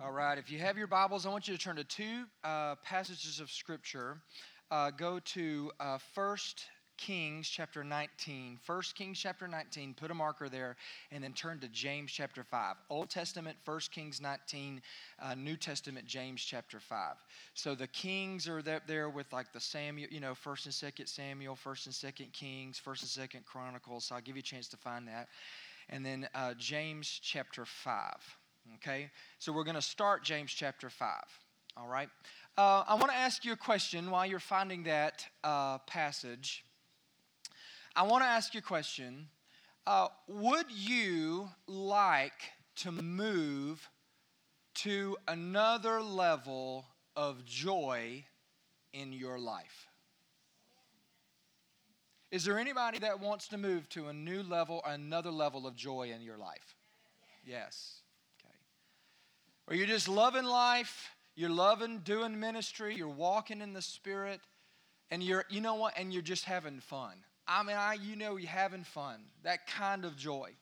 [0.00, 2.76] All right, if you have your Bibles, I want you to turn to two uh,
[2.84, 4.18] passages of Scripture.
[4.70, 6.36] Uh, go to uh, 1
[6.96, 8.60] Kings chapter 19.
[8.64, 10.76] 1 Kings chapter 19, put a marker there,
[11.10, 12.76] and then turn to James chapter 5.
[12.90, 14.80] Old Testament, 1 Kings 19,
[15.20, 17.16] uh, New Testament, James chapter 5.
[17.54, 21.08] So the kings are there, there with like the Samuel, you know, 1st and 2nd
[21.08, 24.04] Samuel, 1st and 2nd Kings, 1st and 2nd Chronicles.
[24.04, 25.26] So I'll give you a chance to find that.
[25.88, 28.37] And then uh, James chapter 5.
[28.76, 29.10] Okay?
[29.38, 31.10] So we're going to start James chapter 5.
[31.76, 32.08] All right?
[32.56, 36.64] Uh, I want to ask you a question while you're finding that uh, passage.
[37.94, 39.28] I want to ask you a question.
[39.86, 43.88] Uh, would you like to move
[44.74, 48.24] to another level of joy
[48.92, 49.88] in your life?
[52.30, 56.12] Is there anybody that wants to move to a new level, another level of joy
[56.14, 56.76] in your life?
[57.44, 57.97] Yes.
[59.68, 64.40] Or you're just loving life, you're loving doing ministry, you're walking in the Spirit,
[65.10, 67.12] and you're, you know what, and you're just having fun.
[67.46, 69.20] I mean, I, you know, you're having fun.
[69.42, 70.52] That kind of joy.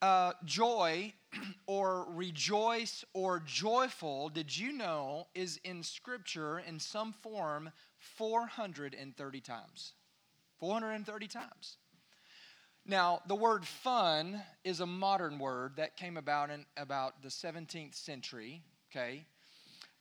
[0.00, 1.12] Uh, joy
[1.66, 9.92] or rejoice or joyful, did you know, is in Scripture in some form 430 times.
[10.58, 11.76] 430 times.
[12.88, 17.96] Now, the word fun is a modern word that came about in about the 17th
[17.96, 19.26] century, okay?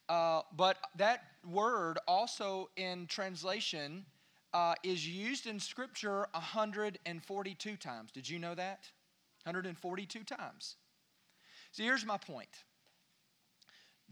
[0.08, 4.06] Uh, but that word also in translation
[4.53, 8.11] uh, is used in Scripture 142 times.
[8.11, 8.81] Did you know that?
[9.45, 10.75] 142 times.
[11.72, 12.50] So here's my point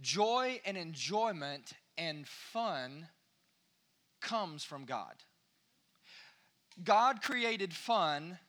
[0.02, 3.08] joy and enjoyment and fun
[4.20, 5.14] comes from God.
[6.84, 8.40] God created fun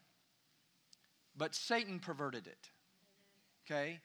[1.36, 2.70] but Satan perverted it.
[3.66, 4.00] Okay?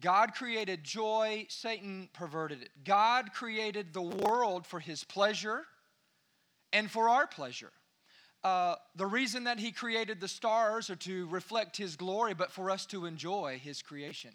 [0.00, 2.70] God created joy, Satan perverted it.
[2.84, 5.64] God created the world for his pleasure
[6.72, 7.72] and for our pleasure.
[8.42, 12.70] Uh, the reason that he created the stars are to reflect his glory, but for
[12.70, 14.30] us to enjoy his creation.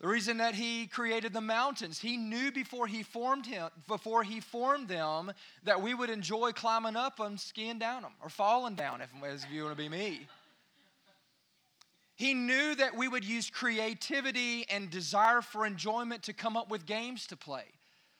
[0.00, 4.40] The reason that he created the mountains, he knew before he formed him, before he
[4.40, 5.32] formed them,
[5.64, 9.50] that we would enjoy climbing up them, skiing down them, or falling down, if, if
[9.52, 10.26] you want to be me.
[12.20, 16.84] He knew that we would use creativity and desire for enjoyment to come up with
[16.84, 17.64] games to play,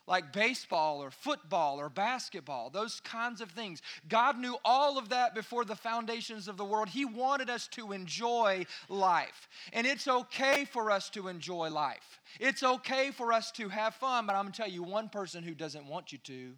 [0.07, 3.83] like baseball or football or basketball, those kinds of things.
[4.09, 6.89] God knew all of that before the foundations of the world.
[6.89, 9.51] He wanted us to enjoy life.
[9.75, 12.21] And it's okay for us to enjoy life.
[12.41, 15.53] It's okay for us to have fun, but I'm to tell you one person who
[15.53, 16.55] doesn't want you to,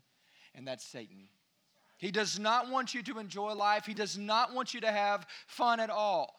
[0.55, 1.27] and that's Satan.
[1.99, 3.85] He does not want you to enjoy life.
[3.85, 6.39] He does not want you to have fun at all.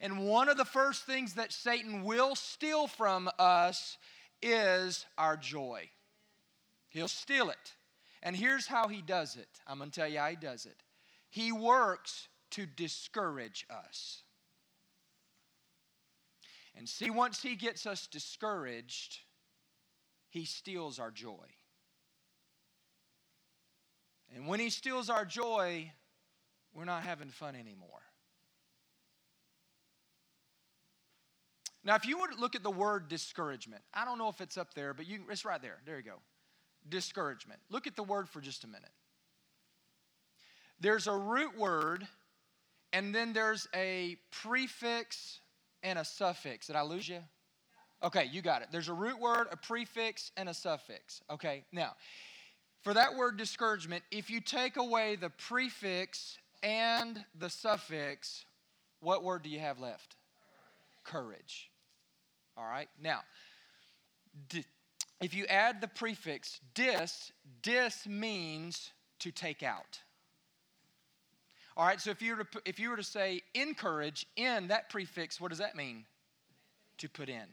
[0.00, 3.98] And one of the first things that Satan will steal from us
[4.42, 5.88] is our joy.
[6.88, 7.72] He'll steal it.
[8.22, 9.48] And here's how he does it.
[9.66, 10.76] I'm going to tell you how he does it.
[11.28, 14.22] He works to discourage us.
[16.76, 19.18] And see, once he gets us discouraged,
[20.28, 21.46] he steals our joy.
[24.34, 25.92] And when he steals our joy,
[26.72, 28.02] we're not having fun anymore.
[31.84, 34.72] Now, if you to look at the word discouragement, I don't know if it's up
[34.74, 35.78] there, but you, it's right there.
[35.84, 36.18] There you go.
[36.88, 37.60] Discouragement.
[37.70, 38.90] Look at the word for just a minute.
[40.80, 42.06] There's a root word,
[42.92, 45.40] and then there's a prefix
[45.82, 46.68] and a suffix.
[46.68, 47.20] Did I lose you?
[48.02, 48.68] Okay, you got it.
[48.70, 51.22] There's a root word, a prefix, and a suffix.
[51.30, 51.92] Okay, now,
[52.82, 58.44] for that word discouragement, if you take away the prefix and the suffix,
[59.00, 60.16] what word do you have left?
[61.04, 61.70] Courage.
[62.56, 62.88] All right?
[63.02, 63.20] Now,
[65.20, 67.32] if you add the prefix dis,
[67.62, 70.00] dis means to take out.
[71.76, 74.90] All right, so if you were to, if you were to say encourage, in that
[74.90, 76.04] prefix, what does that mean?
[76.98, 77.46] To put in.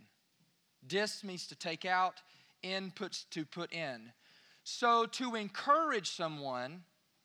[0.85, 2.21] Dis means to take out,
[2.61, 4.11] in puts to put in.
[4.63, 6.83] So to encourage someone,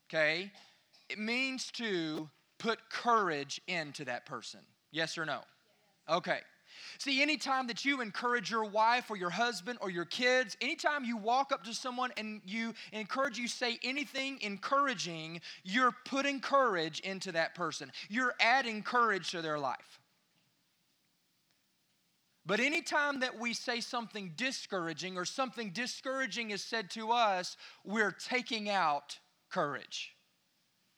[0.08, 0.50] okay,
[1.10, 4.60] it means to put courage into that person.
[4.90, 5.40] Yes or no?
[6.08, 6.40] Okay.
[6.98, 11.16] See, anytime that you encourage your wife or your husband or your kids, anytime you
[11.16, 17.32] walk up to someone and you encourage, you say anything encouraging, you're putting courage into
[17.32, 17.90] that person.
[18.08, 20.00] You're adding courage to their life.
[22.46, 28.12] But anytime that we say something discouraging or something discouraging is said to us, we're
[28.12, 29.18] taking out
[29.50, 30.14] courage.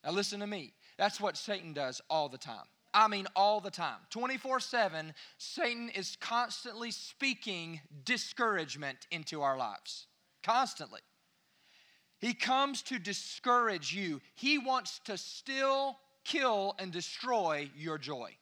[0.04, 0.74] Now, listen to me.
[0.98, 2.66] That's what Satan does all the time.
[2.98, 4.00] I mean all the time.
[4.10, 10.08] 24 7, Satan is constantly speaking discouragement into our lives.
[10.42, 11.00] Constantly.
[12.18, 18.32] He comes to discourage you, he wants to still kill and destroy your joy.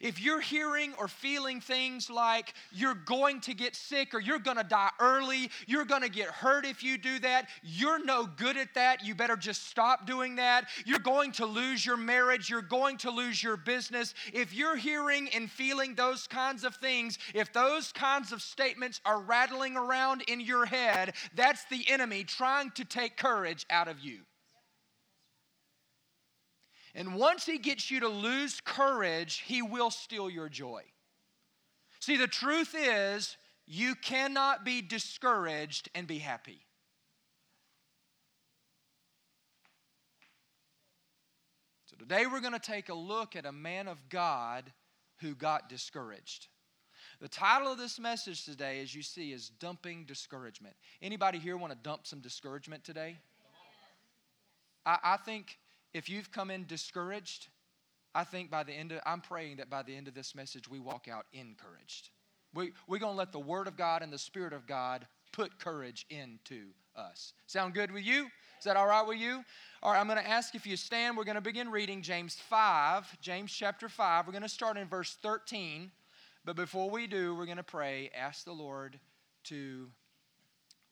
[0.00, 4.56] If you're hearing or feeling things like you're going to get sick or you're going
[4.56, 8.56] to die early, you're going to get hurt if you do that, you're no good
[8.56, 10.68] at that, you better just stop doing that.
[10.84, 14.14] You're going to lose your marriage, you're going to lose your business.
[14.32, 19.20] If you're hearing and feeling those kinds of things, if those kinds of statements are
[19.20, 24.20] rattling around in your head, that's the enemy trying to take courage out of you.
[26.94, 30.82] And once he gets you to lose courage, he will steal your joy.
[32.00, 36.66] See, the truth is, you cannot be discouraged and be happy.
[41.86, 44.72] So, today we're going to take a look at a man of God
[45.20, 46.48] who got discouraged.
[47.20, 50.74] The title of this message today, as you see, is Dumping Discouragement.
[51.02, 53.18] Anybody here want to dump some discouragement today?
[54.86, 55.58] I, I think
[55.92, 57.48] if you've come in discouraged,
[58.14, 60.68] I think by the end of, I'm praying that by the end of this message,
[60.68, 62.10] we walk out encouraged.
[62.54, 65.58] We, we're going to let the Word of God and the Spirit of God put
[65.58, 66.66] courage into
[66.96, 67.32] us.
[67.46, 68.26] Sound good with you?
[68.58, 69.44] Is that all right with you?
[69.82, 71.16] All right, I'm going to ask if you stand.
[71.16, 74.26] We're going to begin reading James 5, James chapter 5.
[74.26, 75.90] We're going to start in verse 13.
[76.44, 78.98] But before we do, we're going to pray, ask the Lord
[79.44, 79.88] to,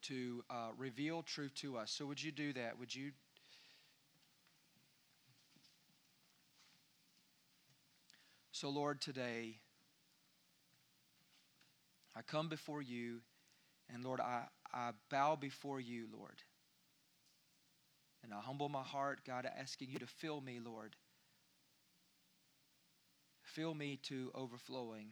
[0.03, 1.91] to uh, reveal truth to us.
[1.91, 2.79] So, would you do that?
[2.79, 3.13] Would you
[8.61, 9.61] So, Lord, today
[12.17, 13.21] I come before you,
[13.89, 16.43] and Lord, I, I bow before you, Lord.
[18.25, 20.97] And I humble my heart, God, asking you to fill me, Lord.
[23.45, 25.11] Fill me to overflowing.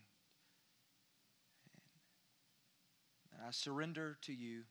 [3.33, 4.63] And I surrender to you.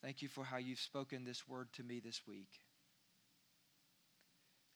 [0.00, 2.62] Thank you for how you've spoken this word to me this week.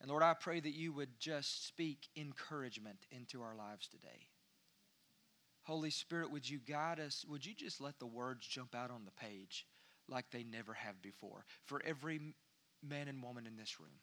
[0.03, 4.27] And Lord, I pray that you would just speak encouragement into our lives today.
[5.63, 7.25] Holy Spirit, would you guide us?
[7.29, 9.65] Would you just let the words jump out on the page
[10.09, 12.35] like they never have before for every
[12.83, 14.01] man and woman in this room?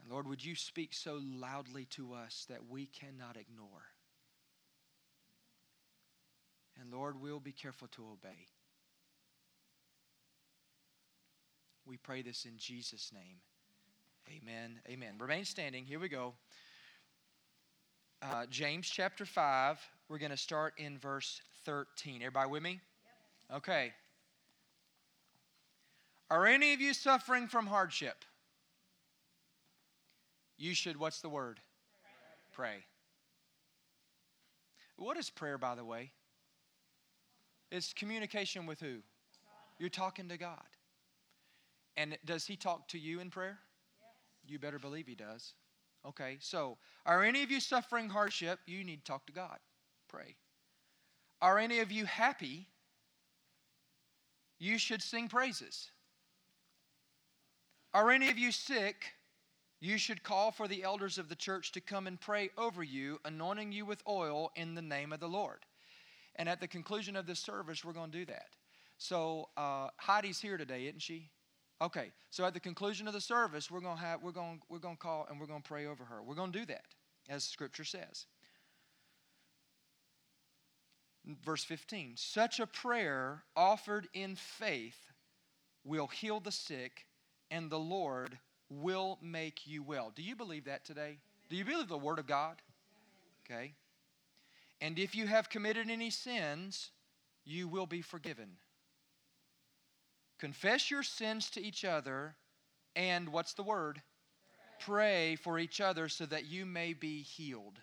[0.00, 3.92] And Lord, would you speak so loudly to us that we cannot ignore?
[6.80, 8.46] And Lord, we'll be careful to obey.
[11.84, 13.40] We pray this in Jesus' name.
[14.30, 14.80] Amen.
[14.88, 15.14] Amen.
[15.18, 15.86] Remain standing.
[15.86, 16.34] Here we go.
[18.20, 19.78] Uh, James chapter 5.
[20.08, 22.16] We're going to start in verse 13.
[22.16, 22.80] Everybody with me?
[23.54, 23.92] Okay.
[26.30, 28.24] Are any of you suffering from hardship?
[30.58, 31.60] You should, what's the word?
[32.52, 32.66] Pray.
[32.72, 32.84] Pray.
[34.96, 36.10] What is prayer, by the way?
[37.70, 38.96] It's communication with who?
[39.78, 40.66] You're talking to God.
[41.96, 43.58] And does He talk to you in prayer?
[44.48, 45.54] You better believe he does.
[46.06, 48.60] Okay, so are any of you suffering hardship?
[48.66, 49.58] You need to talk to God.
[50.08, 50.36] Pray.
[51.40, 52.68] Are any of you happy?
[54.58, 55.90] You should sing praises.
[57.94, 59.12] Are any of you sick?
[59.80, 63.20] You should call for the elders of the church to come and pray over you,
[63.24, 65.64] anointing you with oil in the name of the Lord.
[66.36, 68.48] And at the conclusion of this service, we're going to do that.
[68.98, 71.30] So uh, Heidi's here today, isn't she?
[71.80, 74.96] Okay, so at the conclusion of the service, we're gonna have we're gonna we're gonna
[74.96, 76.22] call and we're gonna pray over her.
[76.22, 76.86] We're gonna do that,
[77.28, 78.26] as Scripture says.
[81.44, 85.12] Verse 15: Such a prayer offered in faith
[85.84, 87.06] will heal the sick,
[87.50, 90.12] and the Lord will make you well.
[90.14, 91.00] Do you believe that today?
[91.00, 91.18] Amen.
[91.48, 92.60] Do you believe the Word of God?
[93.46, 93.60] Amen.
[93.60, 93.74] Okay.
[94.80, 96.90] And if you have committed any sins,
[97.44, 98.56] you will be forgiven.
[100.38, 102.36] Confess your sins to each other,
[102.94, 104.02] and what's the word?
[104.80, 105.36] Pray.
[105.36, 107.80] For each other so that you may be healed.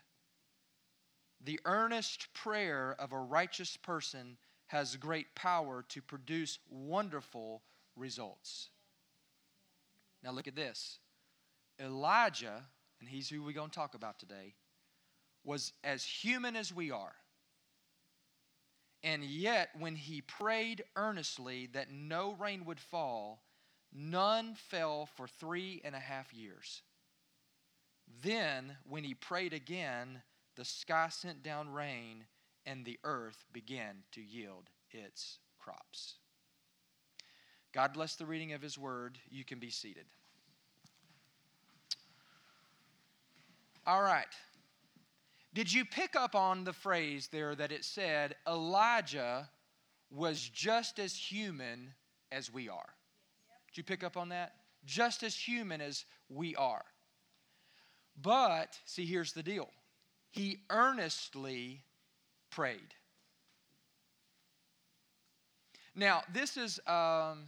[1.44, 7.62] The earnest prayer of a righteous person has great power to produce wonderful
[7.96, 8.70] results.
[10.24, 11.00] Now, look at this
[11.80, 12.64] Elijah,
[13.00, 14.56] and he's who we're going to talk about today,
[15.44, 17.14] was as human as we are.
[19.06, 23.44] And yet, when he prayed earnestly that no rain would fall,
[23.94, 26.82] none fell for three and a half years.
[28.24, 30.24] Then, when he prayed again,
[30.56, 32.26] the sky sent down rain,
[32.66, 36.16] and the earth began to yield its crops.
[37.74, 39.20] God bless the reading of his word.
[39.30, 40.06] You can be seated.
[43.86, 44.26] All right.
[45.56, 49.50] Did you pick up on the phrase there that it said Elijah
[50.12, 51.94] was just as human
[52.30, 52.90] as we are?
[53.70, 54.52] Did you pick up on that?
[54.84, 56.84] Just as human as we are.
[58.22, 59.70] But, see, here's the deal
[60.30, 61.86] he earnestly
[62.50, 62.94] prayed.
[65.96, 67.46] Now, this is um,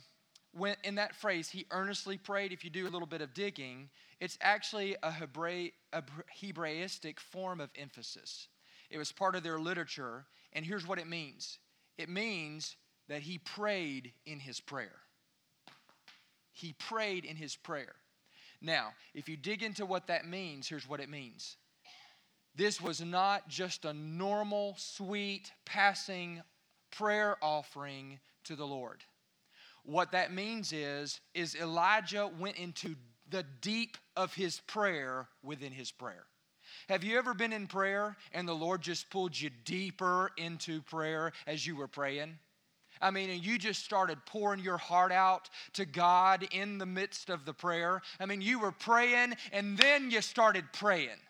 [0.57, 2.51] when in that phrase, he earnestly prayed.
[2.51, 6.03] If you do a little bit of digging, it's actually a, Hebra- a
[6.41, 8.47] Hebraistic form of emphasis.
[8.89, 11.59] It was part of their literature, and here's what it means
[11.97, 12.75] it means
[13.07, 14.99] that he prayed in his prayer.
[16.53, 17.95] He prayed in his prayer.
[18.61, 21.57] Now, if you dig into what that means, here's what it means.
[22.55, 26.41] This was not just a normal, sweet, passing
[26.89, 29.03] prayer offering to the Lord.
[29.87, 32.95] What that means is is Elijah went into
[33.29, 36.25] the deep of his prayer within his prayer.
[36.89, 41.31] Have you ever been in prayer and the Lord just pulled you deeper into prayer
[41.47, 42.37] as you were praying?
[43.01, 47.29] I mean, and you just started pouring your heart out to God in the midst
[47.29, 48.01] of the prayer.
[48.19, 51.21] I mean, you were praying and then you started praying.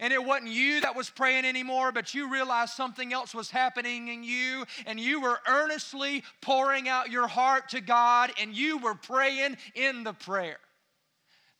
[0.00, 4.08] And it wasn't you that was praying anymore, but you realized something else was happening
[4.08, 8.94] in you, and you were earnestly pouring out your heart to God, and you were
[8.94, 10.58] praying in the prayer.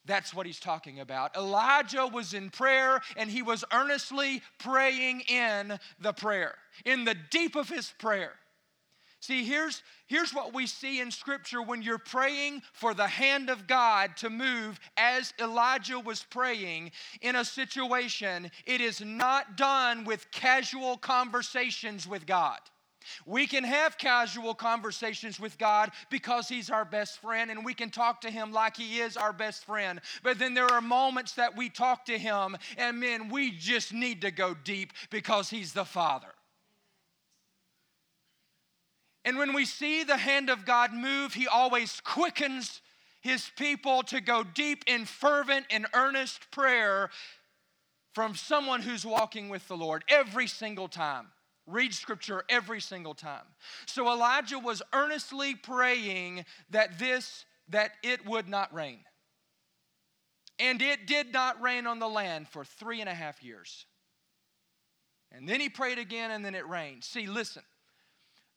[0.06, 1.37] That's what he's talking about.
[1.37, 6.54] Elijah was in prayer and he was earnestly praying in the prayer,
[6.85, 8.33] in the deep of his prayer.
[9.20, 13.66] See, here's, here's what we see in Scripture when you're praying for the hand of
[13.66, 16.92] God to move as Elijah was praying
[17.23, 18.50] in a situation.
[18.66, 22.58] It is not done with casual conversations with God.
[23.25, 27.90] We can have casual conversations with God because He's our best friend and we can
[27.90, 30.00] talk to Him like He is our best friend.
[30.23, 34.20] But then there are moments that we talk to Him and man, we just need
[34.23, 36.36] to go deep because He's the Father.
[39.26, 42.80] And when we see the hand of God move, He always quickens
[43.21, 47.11] His people to go deep in fervent and earnest prayer
[48.14, 51.26] from someone who's walking with the Lord every single time.
[51.66, 53.42] Read scripture every single time.
[53.87, 59.00] So Elijah was earnestly praying that this that it would not rain.
[60.61, 63.87] And it did not rain on the land for three and a half years.
[65.33, 67.02] And then he prayed again, and then it rained.
[67.02, 67.64] See, listen,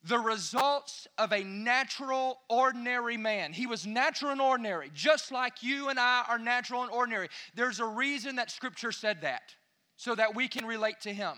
[0.04, 3.52] the results of a natural, ordinary man.
[3.52, 7.28] He was natural and ordinary, just like you and I are natural and ordinary.
[7.54, 9.54] There's a reason that Scripture said that,
[9.98, 11.34] so that we can relate to Him.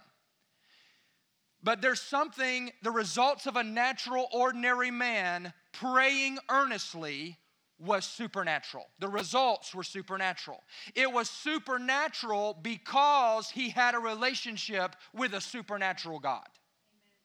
[1.64, 7.38] But there's something, the results of a natural, ordinary man praying earnestly
[7.80, 8.88] was supernatural.
[9.00, 10.62] The results were supernatural.
[10.94, 16.48] It was supernatural because he had a relationship with a supernatural God.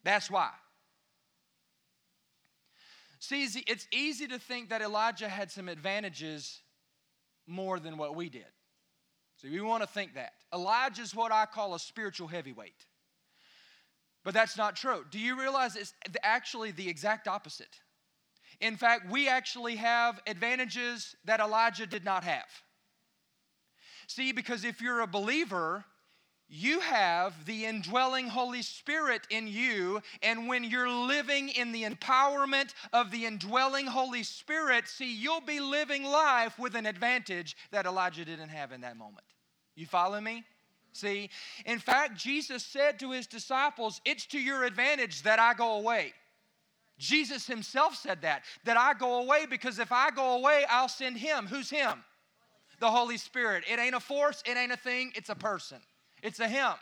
[0.03, 0.51] That's why.
[3.19, 6.61] See, it's easy to think that Elijah had some advantages
[7.47, 8.47] more than what we did.
[9.37, 10.33] So we want to think that.
[10.53, 12.87] Elijah is what I call a spiritual heavyweight.
[14.25, 15.05] But that's not true.
[15.11, 17.81] Do you realize it's actually the exact opposite?
[18.61, 22.49] In fact, we actually have advantages that Elijah did not have.
[24.09, 25.85] See, because if you're a believer,
[26.49, 32.73] you have the indwelling Holy Spirit in you, and when you're living in the empowerment
[32.93, 38.25] of the indwelling Holy Spirit, see, you'll be living life with an advantage that Elijah
[38.25, 39.25] didn't have in that moment.
[39.75, 40.45] You follow me?
[40.93, 41.31] See,
[41.67, 46.15] in fact, Jesus said to his disciples, It's to your advantage that I go away.
[46.99, 51.19] Jesus himself said that, that I go away because if I go away, I'll send
[51.19, 51.47] him.
[51.47, 52.03] Who's him?
[52.81, 53.65] The Holy Spirit.
[53.71, 55.79] It ain't a force, it ain't a thing, it's a person.
[56.23, 56.73] It's a him.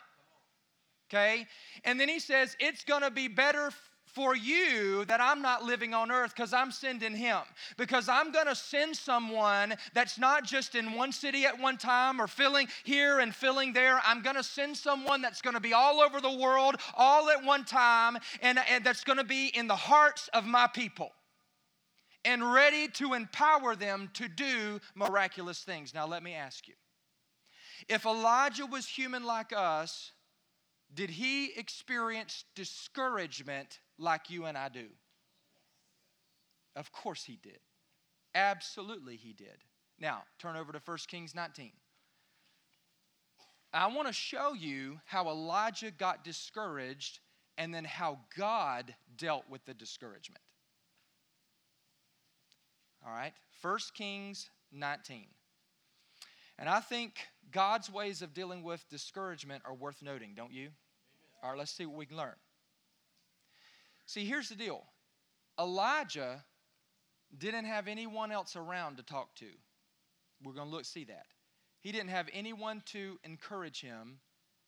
[1.09, 1.45] Okay?
[1.83, 3.71] And then he says, It's gonna be better
[4.15, 7.39] for you that I'm not living on earth because I'm sending him.
[7.75, 12.21] Because I'm going to send someone that's not just in one city at one time
[12.21, 13.99] or filling here and filling there.
[14.05, 17.43] I'm going to send someone that's going to be all over the world all at
[17.43, 21.11] one time and, and that's going to be in the hearts of my people
[22.23, 25.93] and ready to empower them to do miraculous things.
[25.93, 26.73] Now, let me ask you
[27.87, 30.11] if Elijah was human like us,
[30.93, 34.87] did he experience discouragement like you and I do?
[36.75, 37.59] Of course he did.
[38.33, 39.63] Absolutely he did.
[39.99, 41.71] Now, turn over to 1 Kings 19.
[43.73, 47.19] I want to show you how Elijah got discouraged
[47.57, 50.41] and then how God dealt with the discouragement.
[53.05, 55.25] All right, 1 Kings 19.
[56.57, 60.71] And I think God's ways of dealing with discouragement are worth noting, don't you?
[61.41, 62.35] All right, let's see what we can learn.
[64.05, 64.83] See, here's the deal
[65.57, 66.43] Elijah
[67.37, 69.45] didn't have anyone else around to talk to.
[70.43, 71.27] We're going to look see that.
[71.79, 74.19] He didn't have anyone to encourage him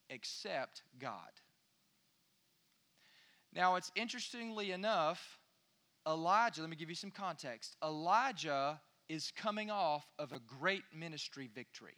[0.09, 1.41] except God.
[3.53, 5.39] Now, it's interestingly enough,
[6.07, 7.75] Elijah, let me give you some context.
[7.83, 8.79] Elijah
[9.09, 11.97] is coming off of a great ministry victory.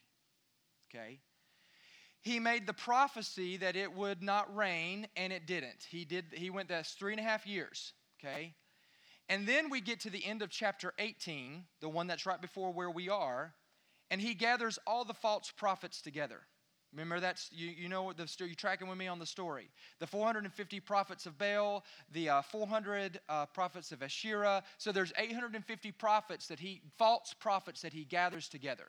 [0.89, 1.19] Okay?
[2.22, 5.86] He made the prophecy that it would not rain, and it didn't.
[5.89, 6.25] He did.
[6.34, 7.93] He went that's three and a half years.
[8.19, 8.53] Okay,
[9.29, 12.74] and then we get to the end of chapter 18, the one that's right before
[12.74, 13.53] where we are,
[14.10, 16.41] and he gathers all the false prophets together.
[16.91, 18.50] Remember that's you, you know the story.
[18.50, 19.69] You tracking with me on the story?
[20.00, 24.63] The 450 prophets of Baal, the uh, 400 uh, prophets of Asherah.
[24.79, 28.88] So there's 850 prophets that he false prophets that he gathers together.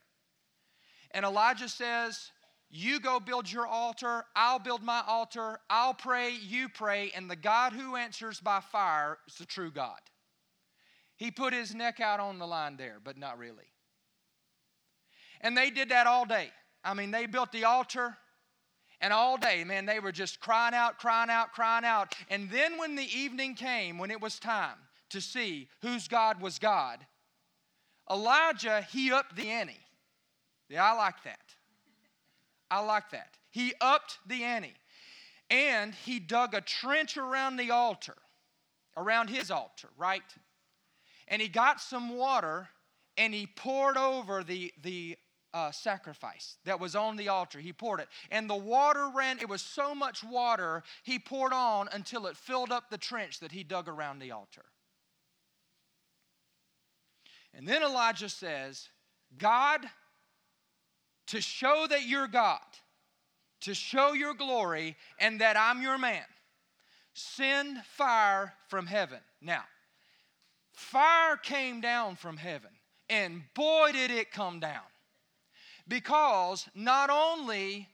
[1.13, 2.33] And Elijah says,
[2.69, 4.25] "You go build your altar.
[4.37, 5.61] I'll build my altar.
[5.69, 6.31] I'll pray.
[6.31, 7.11] You pray.
[7.13, 10.01] And the God who answers by fire is the true God."
[11.17, 13.75] He put his neck out on the line there, but not really.
[15.43, 16.51] And they did that all day.
[16.83, 18.17] I mean, they built the altar,
[19.03, 22.15] and all day, man, they were just crying out, crying out, crying out.
[22.31, 24.79] And then when the evening came, when it was time
[25.11, 27.07] to see whose God was God,
[28.11, 29.79] Elijah, he upped the ante.
[30.71, 31.41] Yeah, I like that.
[32.71, 33.37] I like that.
[33.51, 34.73] He upped the ante.
[35.51, 38.17] And he dug a trench around the altar,
[38.97, 40.23] around his altar, right?
[41.27, 42.69] And he got some water
[43.17, 45.17] and he poured over the, the
[45.53, 47.59] uh, sacrifice that was on the altar.
[47.59, 48.09] He poured it.
[48.31, 52.71] And the water ran, it was so much water, he poured on until it filled
[52.71, 54.65] up the trench that he dug around the altar.
[57.53, 58.89] And then Elijah says,
[59.37, 59.81] God,
[61.29, 62.61] to show that you're God,
[63.63, 66.25] to show your glory, and that I'm your man,
[67.15, 69.21] send fire from heaven.
[69.41, 69.65] Now,
[70.73, 72.71] fire came down from heaven,
[73.09, 74.83] and boy, did it come down.
[75.89, 77.89] Because not only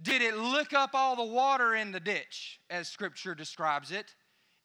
[0.00, 4.14] did it lick up all the water in the ditch, as scripture describes it,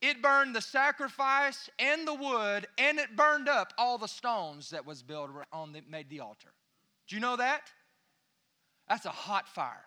[0.01, 4.85] it burned the sacrifice and the wood, and it burned up all the stones that
[4.85, 6.49] was built on the, made the altar.
[7.07, 7.61] Do you know that?
[8.89, 9.83] That's a hot fire.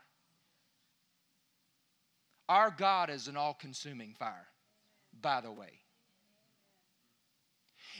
[2.48, 4.48] Our God is an all consuming fire,
[5.20, 5.80] by the way.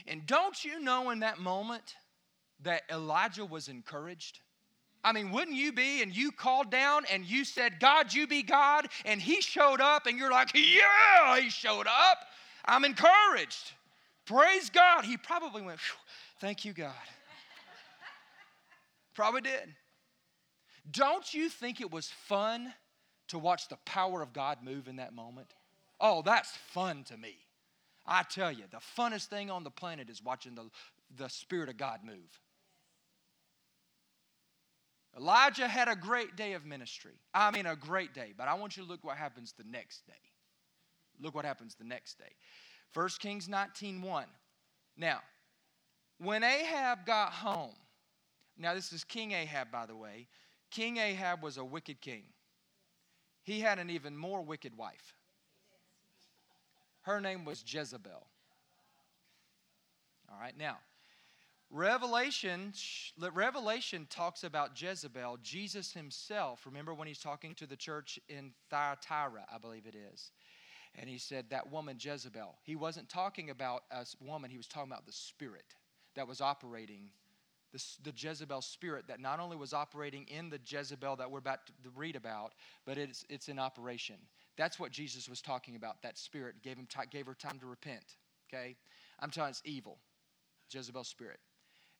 [0.07, 1.95] And don't you know in that moment
[2.63, 4.39] that Elijah was encouraged?
[5.03, 6.01] I mean, wouldn't you be?
[6.01, 8.87] And you called down and you said, God, you be God.
[9.05, 12.19] And he showed up and you're like, yeah, he showed up.
[12.65, 13.71] I'm encouraged.
[14.25, 15.05] Praise God.
[15.05, 15.79] He probably went,
[16.39, 16.93] thank you, God.
[19.13, 19.75] Probably did.
[20.89, 22.73] Don't you think it was fun
[23.27, 25.53] to watch the power of God move in that moment?
[25.99, 27.35] Oh, that's fun to me.
[28.05, 30.69] I tell you, the funnest thing on the planet is watching the,
[31.15, 32.39] the Spirit of God move.
[35.15, 37.19] Elijah had a great day of ministry.
[37.33, 38.33] I mean, a great day.
[38.35, 40.13] But I want you to look what happens the next day.
[41.19, 42.33] Look what happens the next day.
[42.93, 44.25] 1 Kings 19 1.
[44.97, 45.19] Now,
[46.17, 47.75] when Ahab got home,
[48.57, 50.27] now this is King Ahab, by the way.
[50.69, 52.23] King Ahab was a wicked king.
[53.43, 55.15] He had an even more wicked wife.
[57.01, 58.27] Her name was Jezebel.
[60.31, 60.77] All right, now,
[61.69, 62.73] Revelation,
[63.17, 66.65] Revelation talks about Jezebel, Jesus himself.
[66.65, 70.31] Remember when he's talking to the church in Thyatira, I believe it is.
[70.95, 72.55] And he said, That woman, Jezebel.
[72.63, 75.75] He wasn't talking about a woman, he was talking about the spirit
[76.15, 77.09] that was operating,
[77.71, 81.65] the, the Jezebel spirit that not only was operating in the Jezebel that we're about
[81.67, 82.53] to read about,
[82.85, 84.15] but it's, it's in operation.
[84.57, 86.01] That's what Jesus was talking about.
[86.01, 88.17] That spirit gave, him t- gave her time to repent.
[88.53, 88.75] Okay?
[89.19, 89.99] I'm telling it's evil.
[90.69, 91.39] Jezebel spirit,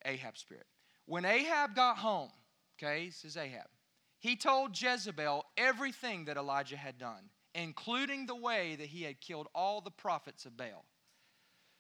[0.06, 0.66] Ahab's spirit.
[1.06, 2.32] When Ahab got home,
[2.82, 3.68] okay, this is Ahab,
[4.20, 9.48] he told Jezebel everything that Elijah had done, including the way that he had killed
[9.56, 10.86] all the prophets of Baal.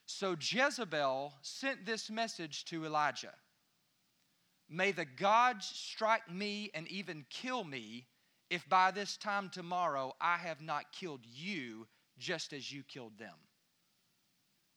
[0.05, 3.33] So Jezebel sent this message to Elijah
[4.73, 8.07] May the gods strike me and even kill me
[8.49, 13.35] if by this time tomorrow I have not killed you just as you killed them.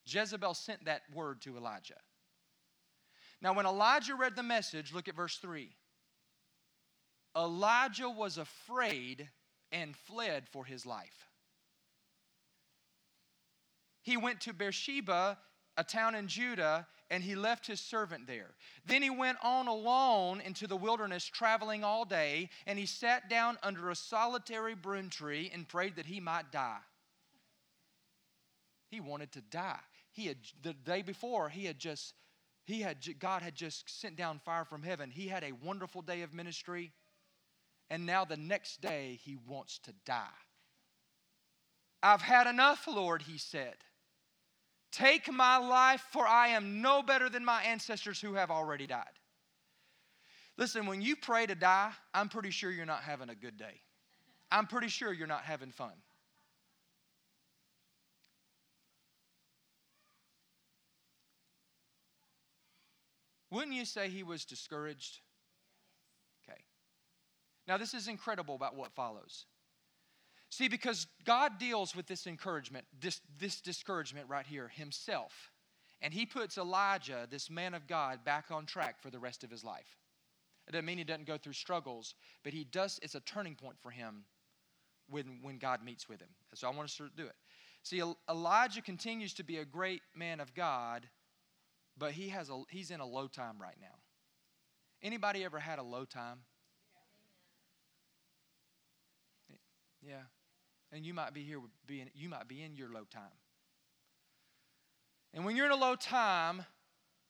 [0.04, 2.00] Jezebel sent that word to Elijah.
[3.40, 5.70] Now, when Elijah read the message, look at verse 3.
[7.36, 9.28] Elijah was afraid
[9.70, 11.28] and fled for his life.
[14.02, 15.38] He went to Beersheba
[15.76, 18.54] a town in Judah, and he left his servant there.
[18.86, 23.58] Then he went on alone into the wilderness, traveling all day, and he sat down
[23.62, 26.80] under a solitary broom tree and prayed that he might die.
[28.90, 29.80] He wanted to die.
[30.12, 32.14] He had the day before he had just
[32.66, 35.10] he had God had just sent down fire from heaven.
[35.10, 36.92] He had a wonderful day of ministry.
[37.90, 40.24] And now the next day he wants to die.
[42.02, 43.76] I've had enough, Lord, he said.
[44.94, 49.18] Take my life, for I am no better than my ancestors who have already died.
[50.56, 53.80] Listen, when you pray to die, I'm pretty sure you're not having a good day.
[54.52, 55.94] I'm pretty sure you're not having fun.
[63.50, 65.18] Wouldn't you say he was discouraged?
[66.48, 66.60] Okay.
[67.66, 69.46] Now, this is incredible about what follows.
[70.54, 75.50] See, because God deals with this encouragement, this, this discouragement right here, himself.
[76.00, 79.50] And he puts Elijah, this man of God, back on track for the rest of
[79.50, 79.98] his life.
[80.68, 82.14] It doesn't mean he doesn't go through struggles,
[82.44, 84.26] but he does, it's a turning point for him
[85.10, 86.28] when, when God meets with him.
[86.54, 87.34] So I want us to do it.
[87.82, 91.08] See, Elijah continues to be a great man of God,
[91.98, 93.96] but he has a, he's in a low time right now.
[95.02, 96.38] Anybody ever had a low time?
[100.00, 100.22] Yeah
[100.94, 103.22] and you might be here being you might be in your low time.
[105.34, 106.64] And when you're in a low time,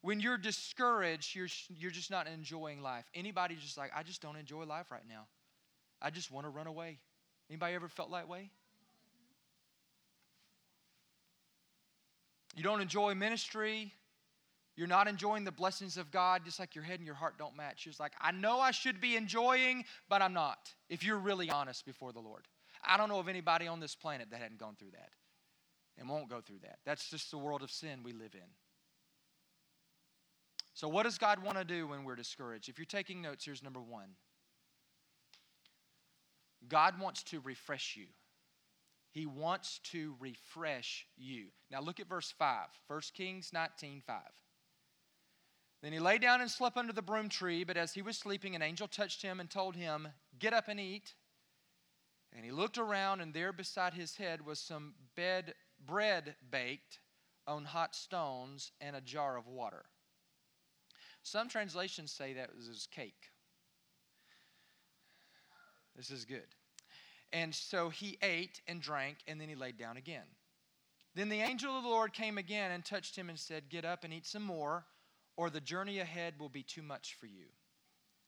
[0.03, 3.07] when you're discouraged, you're you're just not enjoying life.
[3.15, 5.27] Anybody just like I just don't enjoy life right now.
[6.03, 6.99] I just want to run away.
[7.49, 8.51] Anybody ever felt that way?
[12.55, 13.93] You don't enjoy ministry.
[14.77, 17.57] You're not enjoying the blessings of God, just like your head and your heart don't
[17.57, 17.87] match.
[17.87, 21.87] It's like, I know I should be enjoying, but I'm not, if you're really honest
[21.87, 22.49] before the Lord.
[22.87, 25.11] I don't know of anybody on this planet that hadn't gone through that
[25.99, 26.79] and won't go through that.
[26.85, 28.49] That's just the world of sin we live in.
[30.75, 32.69] So, what does God want to do when we're discouraged?
[32.69, 34.09] If you're taking notes, here's number one
[36.69, 38.07] God wants to refresh you.
[39.11, 41.47] He wants to refresh you.
[41.71, 44.21] Now, look at verse 5, 1 Kings 19 5.
[45.83, 48.57] Then he lay down and slept under the broom tree, but as he was sleeping,
[48.57, 51.15] an angel touched him and told him, Get up and eat.
[52.35, 55.55] And he looked around, and there beside his head was some bed,
[55.87, 56.99] bread baked
[57.47, 59.85] on hot stones and a jar of water.
[61.23, 63.31] Some translations say that was cake.
[65.97, 66.55] This is good.
[67.33, 70.27] And so he ate and drank, and then he laid down again.
[71.15, 74.05] Then the angel of the Lord came again and touched him and said, Get up
[74.05, 74.85] and eat some more,
[75.37, 77.47] or the journey ahead will be too much for you.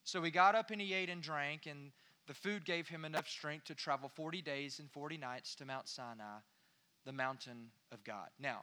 [0.04, 1.90] So he got up and he ate and drank, and
[2.26, 5.88] the food gave him enough strength to travel 40 days and 40 nights to Mount
[5.88, 6.38] Sinai,
[7.04, 8.28] the mountain of God.
[8.38, 8.62] Now,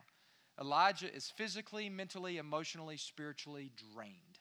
[0.59, 4.39] Elijah is physically, mentally, emotionally, spiritually drained.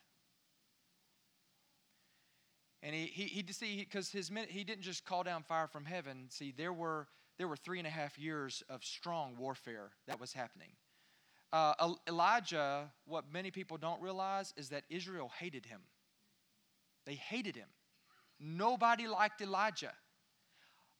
[2.82, 6.26] And he, he, he see, because his he didn't just call down fire from heaven.
[6.28, 7.06] See, there were,
[7.38, 10.72] there were three and a half years of strong warfare that was happening.
[11.52, 15.80] Uh, Elijah, what many people don't realize is that Israel hated him.
[17.06, 17.68] They hated him.
[18.42, 19.92] Nobody liked Elijah,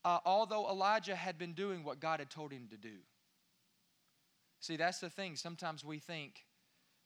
[0.05, 2.98] uh, although Elijah had been doing what God had told him to do.
[4.61, 5.35] See, that's the thing.
[5.35, 6.44] Sometimes we think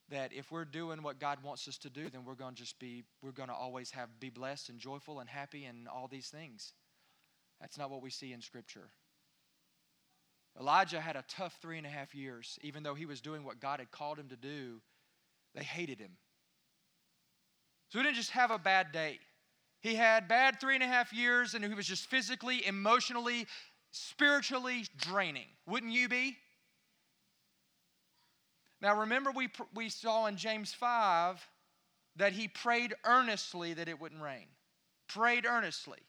[0.09, 2.77] that if we're doing what God wants us to do, then we're going to just
[2.79, 6.27] be, we're going to always have, be blessed and joyful and happy and all these
[6.27, 6.73] things.
[7.59, 8.89] That's not what we see in Scripture.
[10.59, 12.57] Elijah had a tough three and a half years.
[12.61, 14.81] Even though he was doing what God had called him to do,
[15.55, 16.11] they hated him.
[17.89, 19.19] So he didn't just have a bad day.
[19.81, 23.47] He had bad three and a half years and he was just physically, emotionally,
[23.91, 25.47] spiritually draining.
[25.65, 26.37] Wouldn't you be?
[28.81, 31.43] Now, remember, we, we saw in James 5
[32.17, 34.47] that he prayed earnestly that it wouldn't rain.
[35.07, 35.99] Prayed earnestly.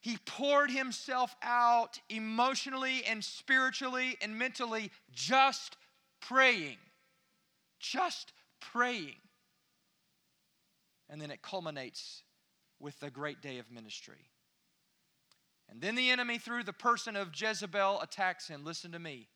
[0.00, 5.76] He poured himself out emotionally and spiritually and mentally just
[6.20, 6.78] praying.
[7.78, 9.16] Just praying.
[11.08, 12.22] And then it culminates
[12.82, 14.28] with the great day of ministry.
[15.70, 18.64] And then the enemy, through the person of Jezebel, attacks him.
[18.64, 19.28] Listen to me.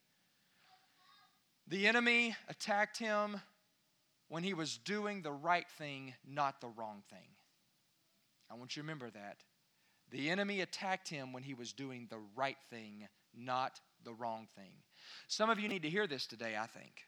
[1.67, 3.41] The enemy attacked him
[4.29, 7.29] when he was doing the right thing, not the wrong thing.
[8.51, 9.37] I want you to remember that.
[10.11, 14.71] The enemy attacked him when he was doing the right thing, not the wrong thing.
[15.27, 17.06] Some of you need to hear this today, I think.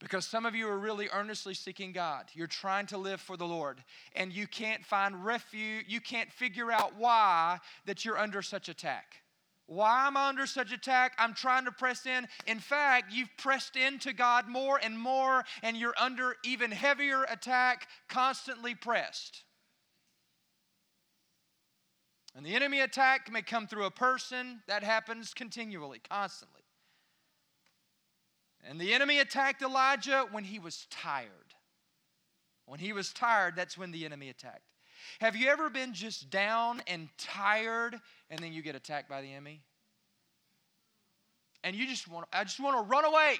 [0.00, 2.26] Because some of you are really earnestly seeking God.
[2.32, 3.82] You're trying to live for the Lord,
[4.14, 9.22] and you can't find refuge, you can't figure out why that you're under such attack.
[9.66, 11.12] Why am I under such attack?
[11.18, 12.26] I'm trying to press in.
[12.46, 17.86] In fact, you've pressed into God more and more, and you're under even heavier attack,
[18.08, 19.42] constantly pressed.
[22.34, 26.57] And the enemy attack may come through a person, that happens continually, constantly.
[28.64, 31.28] And the enemy attacked Elijah when he was tired.
[32.66, 34.62] When he was tired, that's when the enemy attacked.
[35.20, 37.98] Have you ever been just down and tired
[38.30, 39.62] and then you get attacked by the enemy?
[41.64, 43.38] And you just want I just want to run away.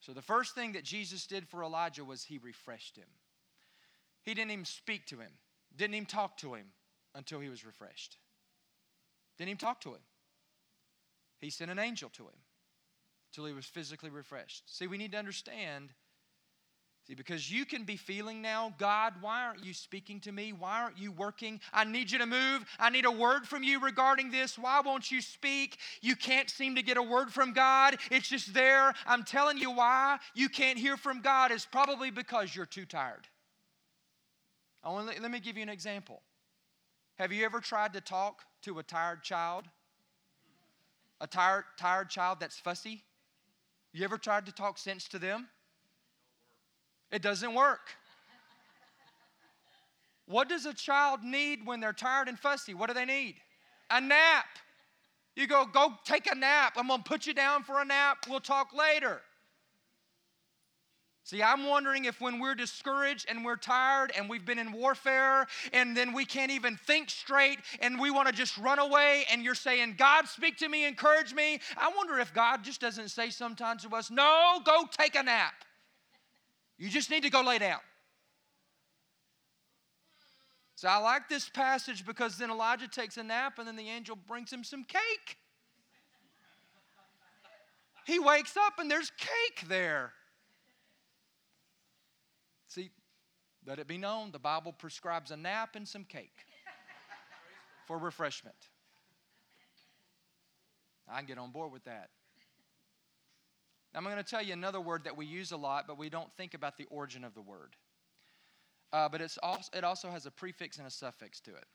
[0.00, 3.08] So the first thing that Jesus did for Elijah was he refreshed him.
[4.22, 5.30] He didn't even speak to him.
[5.76, 6.66] Didn't even talk to him
[7.14, 8.18] until he was refreshed.
[9.38, 10.00] Didn't even talk to him.
[11.44, 12.38] He sent an angel to him
[13.30, 14.64] until he was physically refreshed.
[14.66, 15.92] See, we need to understand
[17.06, 20.54] See, because you can be feeling now, God, why aren't you speaking to me?
[20.54, 21.60] Why aren't you working?
[21.70, 22.64] I need you to move.
[22.78, 24.58] I need a word from you regarding this.
[24.58, 25.76] Why won't you speak?
[26.00, 27.98] You can't seem to get a word from God.
[28.10, 28.94] It's just there.
[29.06, 33.28] I'm telling you why you can't hear from God is probably because you're too tired.
[34.82, 36.22] I want let me give you an example.
[37.18, 39.66] Have you ever tried to talk to a tired child?
[41.24, 43.02] A tired, tired child that's fussy?
[43.94, 45.48] You ever tried to talk sense to them?
[47.10, 47.96] It doesn't work.
[50.26, 52.74] What does a child need when they're tired and fussy?
[52.74, 53.36] What do they need?
[53.90, 54.44] A nap.
[55.34, 56.74] You go, go take a nap.
[56.76, 58.26] I'm going to put you down for a nap.
[58.28, 59.22] We'll talk later.
[61.24, 65.46] See, I'm wondering if when we're discouraged and we're tired and we've been in warfare
[65.72, 69.42] and then we can't even think straight and we want to just run away and
[69.42, 71.60] you're saying, God, speak to me, encourage me.
[71.78, 75.54] I wonder if God just doesn't say sometimes to us, No, go take a nap.
[76.76, 77.80] You just need to go lay down.
[80.74, 84.18] So I like this passage because then Elijah takes a nap and then the angel
[84.28, 85.38] brings him some cake.
[88.06, 90.12] He wakes up and there's cake there.
[92.74, 92.90] See,
[93.66, 96.46] let it be known the Bible prescribes a nap and some cake
[97.86, 98.56] for refreshment.
[101.08, 102.10] I can get on board with that.
[103.92, 106.08] Now, I'm going to tell you another word that we use a lot, but we
[106.08, 107.76] don't think about the origin of the word.
[108.92, 111.66] Uh, but it's also, it also has a prefix and a suffix to it.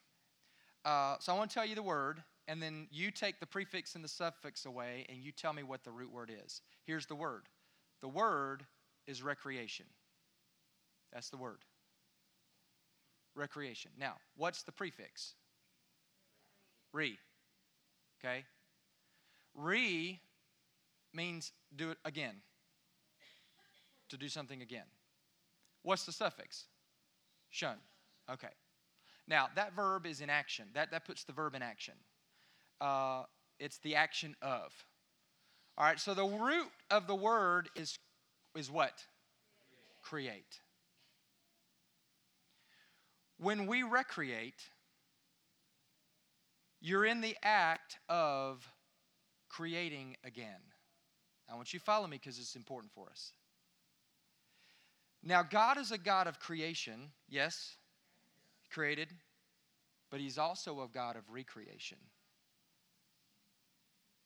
[0.85, 3.95] Uh, so I want to tell you the word, and then you take the prefix
[3.95, 6.61] and the suffix away, and you tell me what the root word is.
[6.85, 7.43] Here's the word
[8.01, 8.65] the word
[9.07, 9.85] is recreation.
[11.13, 11.59] That's the word.
[13.39, 13.91] Recreation.
[13.97, 15.33] Now, what's the prefix?
[16.93, 17.17] Re.
[18.19, 18.43] Okay?
[19.55, 20.19] Re
[21.13, 22.35] means do it again.
[24.09, 24.85] To do something again.
[25.83, 26.65] What's the suffix?
[27.49, 27.77] Shun.
[28.31, 28.49] Okay.
[29.27, 30.65] Now, that verb is in action.
[30.73, 31.93] That, that puts the verb in action.
[32.81, 33.23] Uh,
[33.59, 34.73] it's the action of.
[35.77, 37.97] All right, so the root of the word is,
[38.57, 38.93] is what?
[40.01, 40.59] Create.
[43.39, 44.61] When we recreate,
[46.81, 48.67] you're in the act of
[49.47, 50.61] creating again.
[51.49, 53.31] I want you to follow me because it's important for us.
[55.23, 57.75] Now, God is a God of creation, yes,
[58.71, 59.09] created,
[60.11, 61.97] but He's also a God of recreation.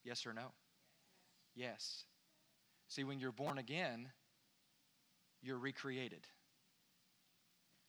[0.04, 0.52] Yes or no?
[1.56, 2.04] Yes.
[2.88, 4.10] See, when you're born again,
[5.42, 6.28] you're recreated,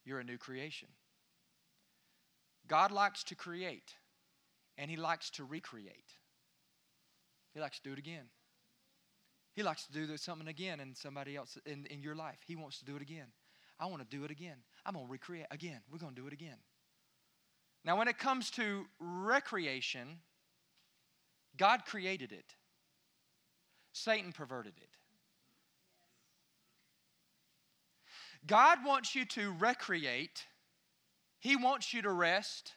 [0.04, 0.88] you're a new creation.
[2.66, 3.92] God likes to create,
[4.78, 6.12] and He likes to recreate.
[7.52, 8.24] He likes to do it again.
[9.54, 12.38] He likes to do something again in somebody else in, in your life.
[12.46, 13.26] He wants to do it again.
[13.78, 14.56] I want to do it again.
[14.84, 15.80] I'm going to recreate again.
[15.90, 16.56] We're going to do it again.
[17.84, 20.18] Now, when it comes to recreation,
[21.56, 22.54] God created it,
[23.92, 24.88] Satan perverted it.
[28.46, 30.44] God wants you to recreate,
[31.44, 32.72] He wants you to rest,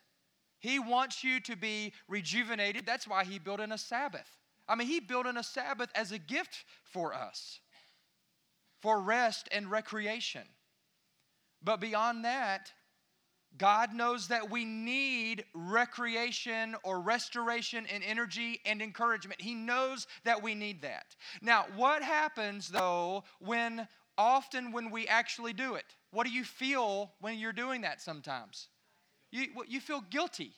[0.60, 2.86] He wants you to be rejuvenated.
[2.86, 4.30] That's why He built in a Sabbath.
[4.68, 7.62] I mean, He built in a Sabbath as a gift for us,
[8.82, 10.42] for rest and recreation.
[11.64, 12.74] But beyond that,
[13.58, 19.42] God knows that we need recreation or restoration and energy and encouragement.
[19.42, 21.16] He knows that we need that.
[21.42, 25.86] Now, what happens though when often when we actually do it?
[26.12, 28.70] What do you feel when you're doing that sometimes?
[29.32, 30.52] You, you feel guilty.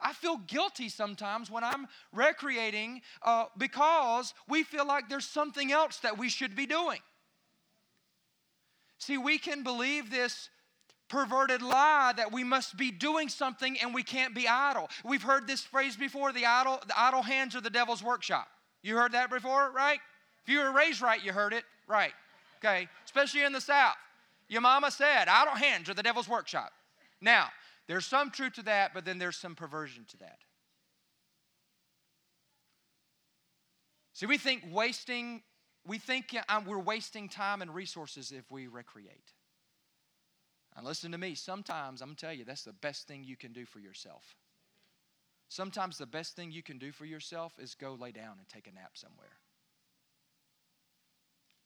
[0.00, 5.98] I feel guilty sometimes when I'm recreating uh, because we feel like there's something else
[5.98, 6.98] that we should be doing.
[8.98, 10.48] See, we can believe this
[11.08, 14.88] perverted lie that we must be doing something and we can't be idle.
[15.04, 18.48] We've heard this phrase before the idle, the idle hands are the devil's workshop.
[18.82, 19.98] You heard that before, right?
[20.44, 22.12] If you were raised right, you heard it right.
[22.62, 23.96] Okay, especially in the South.
[24.48, 26.72] Your mama said, idle hands are the devil's workshop.
[27.20, 27.48] Now,
[27.88, 30.38] there's some truth to that, but then there's some perversion to that.
[34.12, 35.42] See, we think wasting,
[35.86, 39.32] we think uh, we're wasting time and resources if we recreate.
[40.76, 43.52] And listen to me, sometimes I'm gonna tell you that's the best thing you can
[43.52, 44.36] do for yourself.
[45.48, 48.68] Sometimes the best thing you can do for yourself is go lay down and take
[48.68, 49.41] a nap somewhere.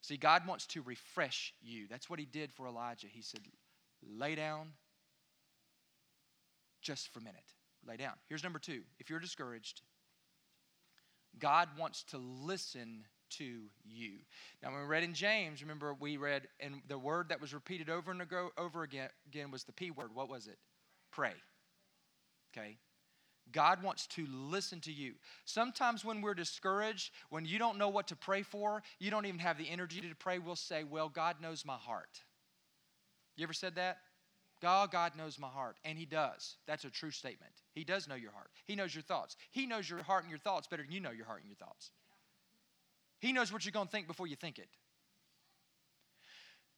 [0.06, 1.88] See, God wants to refresh you.
[1.90, 3.08] That's what He did for Elijah.
[3.10, 3.40] He said,
[4.08, 4.68] lay down
[6.80, 7.42] just for a minute.
[7.84, 8.12] Lay down.
[8.28, 8.82] Here's number two.
[9.00, 9.82] If you're discouraged,
[11.40, 14.12] God wants to listen to you.
[14.62, 17.90] Now, when we read in James, remember we read, and the word that was repeated
[17.90, 18.22] over and
[18.56, 20.10] over again, again was the P word.
[20.14, 20.58] What was it?
[21.10, 21.32] Pray.
[22.56, 22.76] Okay?
[23.52, 25.14] God wants to listen to you.
[25.44, 29.38] Sometimes when we're discouraged, when you don't know what to pray for, you don't even
[29.38, 32.20] have the energy to pray, we'll say, Well, God knows my heart.
[33.36, 33.98] You ever said that?
[34.62, 35.76] God, God knows my heart.
[35.84, 36.56] And He does.
[36.66, 37.52] That's a true statement.
[37.72, 38.50] He does know your heart.
[38.66, 39.36] He knows your thoughts.
[39.50, 41.56] He knows your heart and your thoughts better than you know your heart and your
[41.56, 41.90] thoughts.
[43.20, 44.68] He knows what you're going to think before you think it.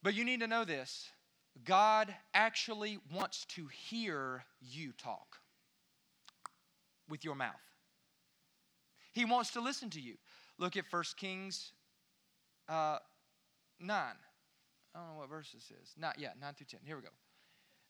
[0.03, 1.09] But you need to know this
[1.65, 5.39] God actually wants to hear you talk
[7.09, 7.55] with your mouth.
[9.13, 10.15] He wants to listen to you.
[10.59, 11.73] Look at 1 Kings
[12.69, 12.99] uh,
[13.81, 13.97] 9.
[14.95, 15.95] I don't know what verse this is.
[15.97, 16.81] Not yet, 9 through 10.
[16.85, 17.09] Here we go.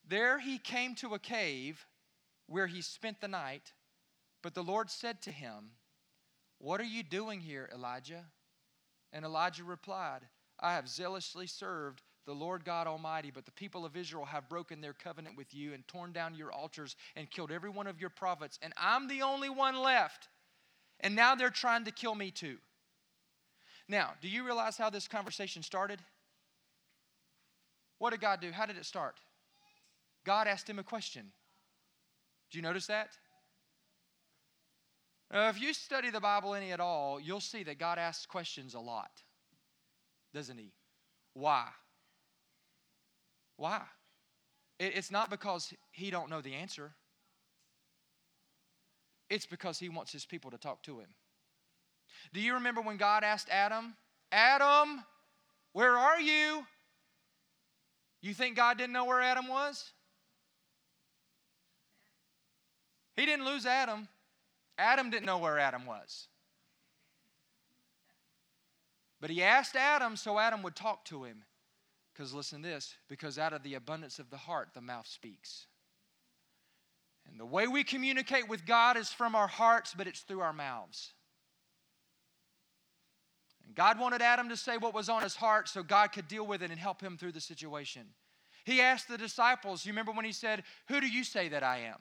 [0.07, 1.85] There he came to a cave
[2.47, 3.73] where he spent the night,
[4.43, 5.71] but the Lord said to him,
[6.59, 8.25] What are you doing here, Elijah?
[9.13, 10.21] And Elijah replied,
[10.61, 14.83] I have zealously served the Lord God Almighty, but the people of Israel have broken
[14.83, 18.11] their covenant with you and torn down your altars and killed every one of your
[18.11, 20.29] prophets, and I'm the only one left.
[21.01, 22.59] And now they're trying to kill me too.
[23.89, 26.01] Now, do you realize how this conversation started?
[27.99, 28.53] What did God do?
[28.53, 29.17] How did it start?
[30.27, 31.33] God asked him a question.
[32.51, 33.09] Do you notice that?
[35.33, 38.75] Now, if you study the Bible any at all, you'll see that God asks questions
[38.75, 39.23] a lot,
[40.35, 40.73] doesn't he?
[41.33, 41.69] Why?
[43.59, 43.83] Why?
[44.79, 46.93] It's not because he don't know the answer.
[49.29, 51.09] It's because he wants his people to talk to him.
[52.33, 53.95] Do you remember when God asked Adam,
[54.31, 55.05] Adam,
[55.73, 56.65] where are you?
[58.23, 59.93] You think God didn't know where Adam was?
[63.17, 64.09] He didn't lose Adam.
[64.79, 66.29] Adam didn't know where Adam was.
[69.21, 71.43] But he asked Adam so Adam would talk to him.
[72.19, 75.67] Because listen to this because out of the abundance of the heart, the mouth speaks.
[77.31, 80.53] And the way we communicate with God is from our hearts, but it's through our
[80.53, 81.13] mouths.
[83.65, 86.45] And God wanted Adam to say what was on his heart so God could deal
[86.45, 88.03] with it and help him through the situation.
[88.65, 91.79] He asked the disciples, you remember when he said, Who do you say that I
[91.83, 91.99] am?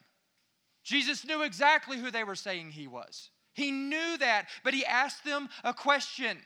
[0.83, 3.29] Jesus knew exactly who they were saying he was.
[3.53, 6.39] He knew that, but he asked them a question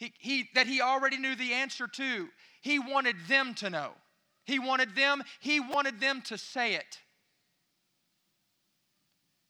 [0.00, 2.28] he, he, that he already knew the answer to.
[2.60, 3.92] He wanted them to know.
[4.44, 6.98] He wanted them, he wanted them to say it.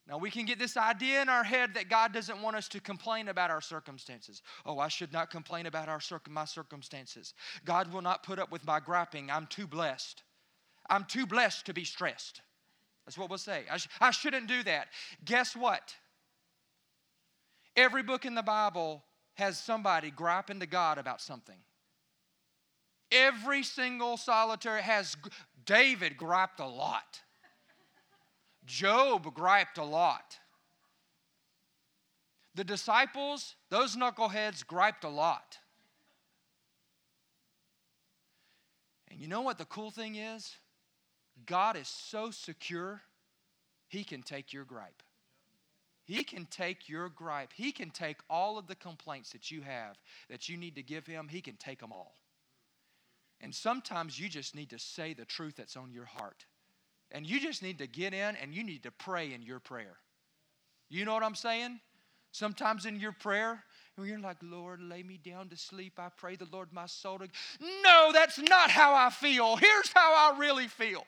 [0.07, 2.81] Now, we can get this idea in our head that God doesn't want us to
[2.81, 4.43] complain about our circumstances.
[4.67, 7.33] Oh, I should not complain about our my circumstances.
[7.65, 9.31] God will not put up with my griping.
[9.31, 10.25] I'm too blessed.
[10.89, 12.41] I'm too blessed to be stressed.
[13.07, 13.65] That's what we'll say.
[13.71, 14.89] I, sh- I shouldn't do that.
[15.25, 15.95] Guess what?
[17.77, 21.57] Every book in the Bible has somebody griping to God about something.
[23.13, 25.17] Every single solitary has,
[25.65, 27.21] David griped a lot.
[28.67, 30.39] Job griped a lot.
[32.55, 35.59] The disciples, those knuckleheads, griped a lot.
[39.09, 40.57] And you know what the cool thing is?
[41.47, 43.03] God is so secure,
[43.89, 45.03] He can take your gripe.
[46.05, 47.53] He can take your gripe.
[47.53, 49.97] He can take all of the complaints that you have
[50.29, 52.15] that you need to give Him, He can take them all.
[53.41, 56.45] And sometimes you just need to say the truth that's on your heart.
[57.11, 59.97] And you just need to get in and you need to pray in your prayer.
[60.89, 61.81] You know what I'm saying?
[62.33, 63.65] Sometimes in your prayer,
[64.03, 65.95] you're like, Lord, lay me down to sleep.
[65.99, 67.29] I pray the Lord my soul to.
[67.85, 69.57] No, that's not how I feel.
[69.57, 71.05] Here's how I really feel.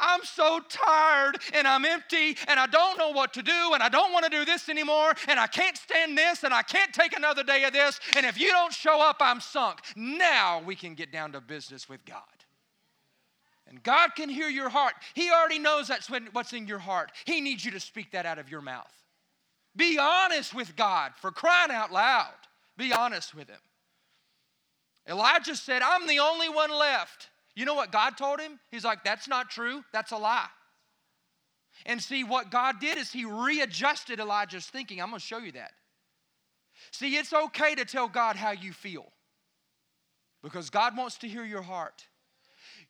[0.00, 3.88] I'm so tired and I'm empty and I don't know what to do and I
[3.88, 7.16] don't want to do this anymore and I can't stand this and I can't take
[7.16, 8.00] another day of this.
[8.16, 9.80] And if you don't show up, I'm sunk.
[9.96, 12.22] Now we can get down to business with God.
[13.68, 14.94] And God can hear your heart.
[15.14, 17.12] He already knows that's what's in your heart.
[17.24, 18.92] He needs you to speak that out of your mouth.
[19.76, 22.34] Be honest with God for crying out loud.
[22.76, 23.60] Be honest with Him.
[25.08, 27.29] Elijah said, I'm the only one left.
[27.54, 28.58] You know what God told him?
[28.70, 29.84] He's like, That's not true.
[29.92, 30.48] That's a lie.
[31.86, 35.00] And see, what God did is He readjusted Elijah's thinking.
[35.00, 35.72] I'm going to show you that.
[36.90, 39.06] See, it's okay to tell God how you feel
[40.42, 42.06] because God wants to hear your heart.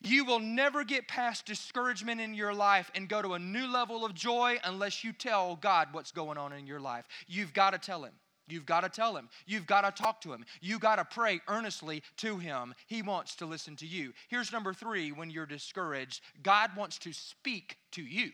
[0.03, 4.03] You will never get past discouragement in your life and go to a new level
[4.03, 7.05] of joy unless you tell God what's going on in your life.
[7.27, 8.13] You've got to tell Him.
[8.47, 9.29] You've got to tell him.
[9.45, 10.45] You've got to talk to him.
[10.61, 12.73] You've got to pray earnestly to him.
[12.87, 14.13] He wants to listen to you.
[14.27, 18.31] Here's number three when you're discouraged God wants to speak to you.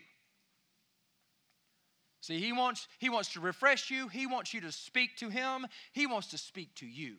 [2.20, 5.66] See, he wants, he wants to refresh you, he wants you to speak to him,
[5.92, 7.16] he wants to speak to you.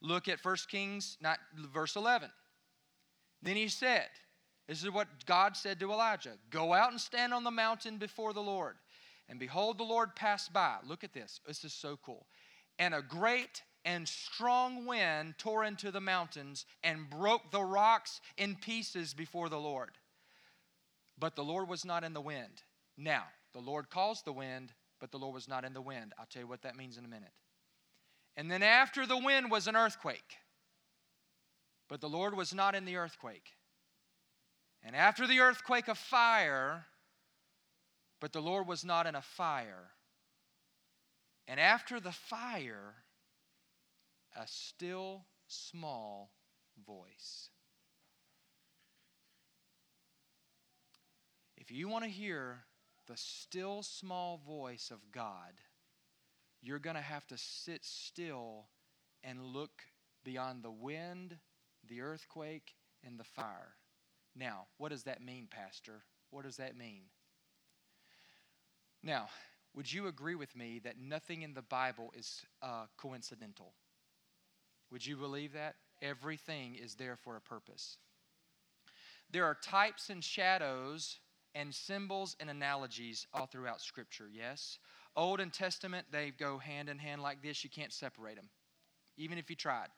[0.00, 1.38] Look at 1 Kings not,
[1.72, 2.30] verse 11.
[3.42, 4.08] Then he said,
[4.66, 8.32] This is what God said to Elijah Go out and stand on the mountain before
[8.32, 8.76] the Lord.
[9.28, 10.76] And behold, the Lord passed by.
[10.86, 11.40] Look at this.
[11.46, 12.26] This is so cool.
[12.78, 18.56] And a great and strong wind tore into the mountains and broke the rocks in
[18.56, 19.90] pieces before the Lord.
[21.18, 22.62] But the Lord was not in the wind.
[22.96, 26.12] Now, the Lord caused the wind, but the Lord was not in the wind.
[26.18, 27.32] I'll tell you what that means in a minute.
[28.36, 30.38] And then after the wind was an earthquake,
[31.88, 33.50] but the Lord was not in the earthquake.
[34.82, 36.86] And after the earthquake, a fire,
[38.24, 39.90] but the Lord was not in a fire.
[41.46, 42.94] And after the fire,
[44.34, 46.30] a still small
[46.86, 47.50] voice.
[51.58, 52.64] If you want to hear
[53.06, 55.52] the still small voice of God,
[56.62, 58.68] you're going to have to sit still
[59.22, 59.82] and look
[60.24, 61.36] beyond the wind,
[61.86, 62.72] the earthquake,
[63.06, 63.74] and the fire.
[64.34, 66.04] Now, what does that mean, Pastor?
[66.30, 67.02] What does that mean?
[69.04, 69.28] Now,
[69.74, 73.74] would you agree with me that nothing in the Bible is uh, coincidental?
[74.90, 75.74] Would you believe that?
[76.00, 77.98] Everything is there for a purpose.
[79.30, 81.18] There are types and shadows
[81.54, 84.78] and symbols and analogies all throughout Scripture, yes?
[85.16, 87.62] Old and Testament, they go hand in hand like this.
[87.62, 88.48] You can't separate them.
[89.16, 89.88] Even if you tried,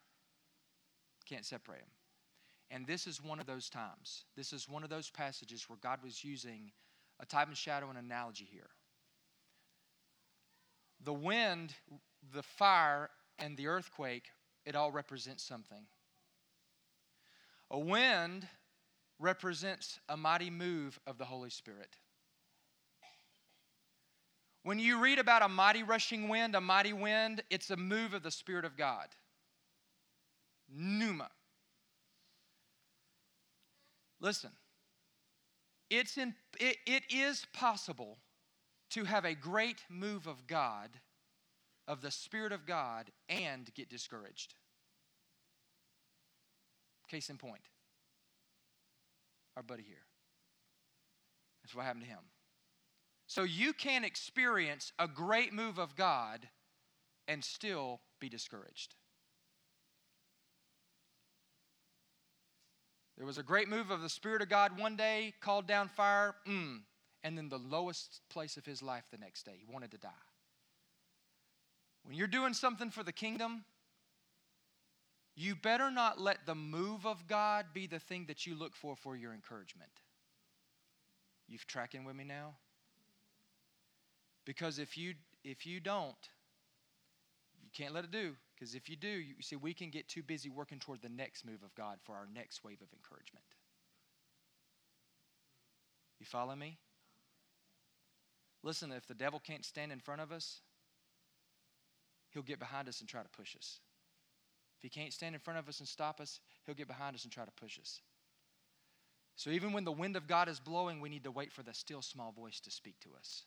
[1.25, 1.89] can't separate them.
[2.69, 4.25] And this is one of those times.
[4.35, 6.71] This is one of those passages where God was using
[7.19, 8.69] a type and shadow and analogy here
[11.03, 11.73] the wind,
[12.33, 14.29] the fire, and the earthquake,
[14.65, 15.85] it all represents something.
[17.71, 18.47] A wind
[19.19, 21.97] represents a mighty move of the Holy Spirit.
[24.63, 28.23] When you read about a mighty rushing wind, a mighty wind, it's a move of
[28.23, 29.07] the Spirit of God.
[30.69, 31.29] Pneuma.
[34.19, 34.51] Listen,
[35.89, 38.17] it's in, it, it is possible
[38.91, 40.89] to have a great move of God,
[41.87, 44.55] of the Spirit of God, and get discouraged.
[47.09, 47.61] Case in point,
[49.55, 50.05] our buddy here.
[51.63, 52.19] That's what happened to him.
[53.27, 56.47] So you can experience a great move of God
[57.27, 58.95] and still be discouraged.
[63.17, 66.35] There was a great move of the Spirit of God one day, called down fire.
[66.47, 66.81] Mm,
[67.23, 69.55] and then the lowest place of his life the next day.
[69.57, 70.09] He wanted to die.
[72.03, 73.65] When you're doing something for the kingdom,
[75.35, 78.95] you better not let the move of God be the thing that you look for
[78.95, 79.91] for your encouragement.
[81.47, 82.55] You've tracking with me now?
[84.45, 85.13] Because if you
[85.43, 86.15] if you don't,
[87.63, 88.35] you can't let it do.
[88.55, 91.45] Because if you do, you see, we can get too busy working toward the next
[91.45, 93.45] move of God for our next wave of encouragement.
[96.19, 96.79] You follow me?
[98.67, 100.59] Listen, if the devil can't stand in front of us,
[102.31, 103.79] he'll get behind us and try to push us.
[104.77, 107.23] If he can't stand in front of us and stop us, he'll get behind us
[107.23, 108.01] and try to push us.
[109.37, 111.73] So even when the wind of God is blowing, we need to wait for the
[111.73, 113.43] still small voice to speak to us.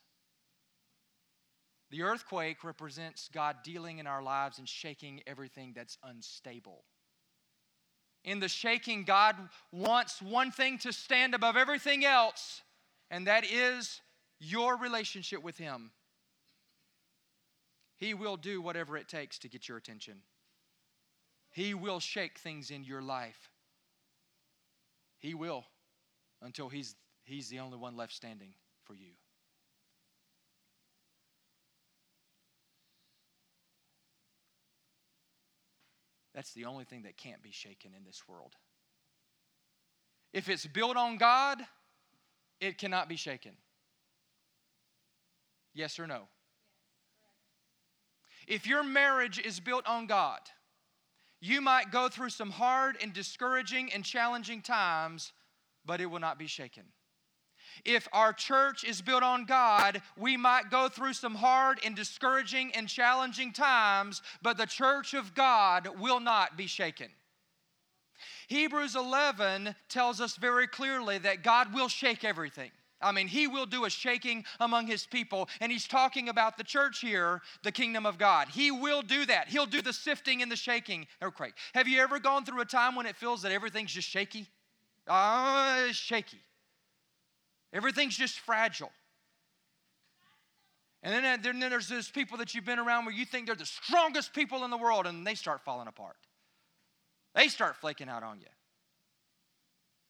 [1.91, 6.83] The earthquake represents God dealing in our lives and shaking everything that's unstable.
[8.23, 9.35] In the shaking, God
[9.71, 12.63] wants one thing to stand above everything else,
[13.11, 14.01] and that is
[14.41, 15.91] your relationship with Him,
[17.95, 20.15] He will do whatever it takes to get your attention.
[21.51, 23.49] He will shake things in your life.
[25.19, 25.65] He will
[26.41, 29.11] until He's, he's the only one left standing for you.
[36.33, 38.55] That's the only thing that can't be shaken in this world.
[40.33, 41.61] If it's built on God,
[42.61, 43.51] it cannot be shaken.
[45.73, 46.27] Yes or no?
[48.47, 50.39] If your marriage is built on God,
[51.39, 55.31] you might go through some hard and discouraging and challenging times,
[55.85, 56.83] but it will not be shaken.
[57.85, 62.71] If our church is built on God, we might go through some hard and discouraging
[62.75, 67.07] and challenging times, but the church of God will not be shaken.
[68.47, 72.71] Hebrews 11 tells us very clearly that God will shake everything.
[73.01, 75.49] I mean, he will do a shaking among his people.
[75.59, 78.47] And he's talking about the church here, the kingdom of God.
[78.49, 79.47] He will do that.
[79.47, 81.07] He'll do the sifting and the shaking.
[81.21, 81.53] Earthquake.
[81.73, 84.47] Have you ever gone through a time when it feels that everything's just shaky?
[85.07, 86.41] Ah, uh, shaky.
[87.73, 88.91] Everything's just fragile.
[91.03, 93.65] And then, then there's those people that you've been around where you think they're the
[93.65, 96.17] strongest people in the world and they start falling apart.
[97.33, 98.47] They start flaking out on you.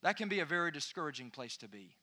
[0.03, 1.95] That can be a very discouraging place to be.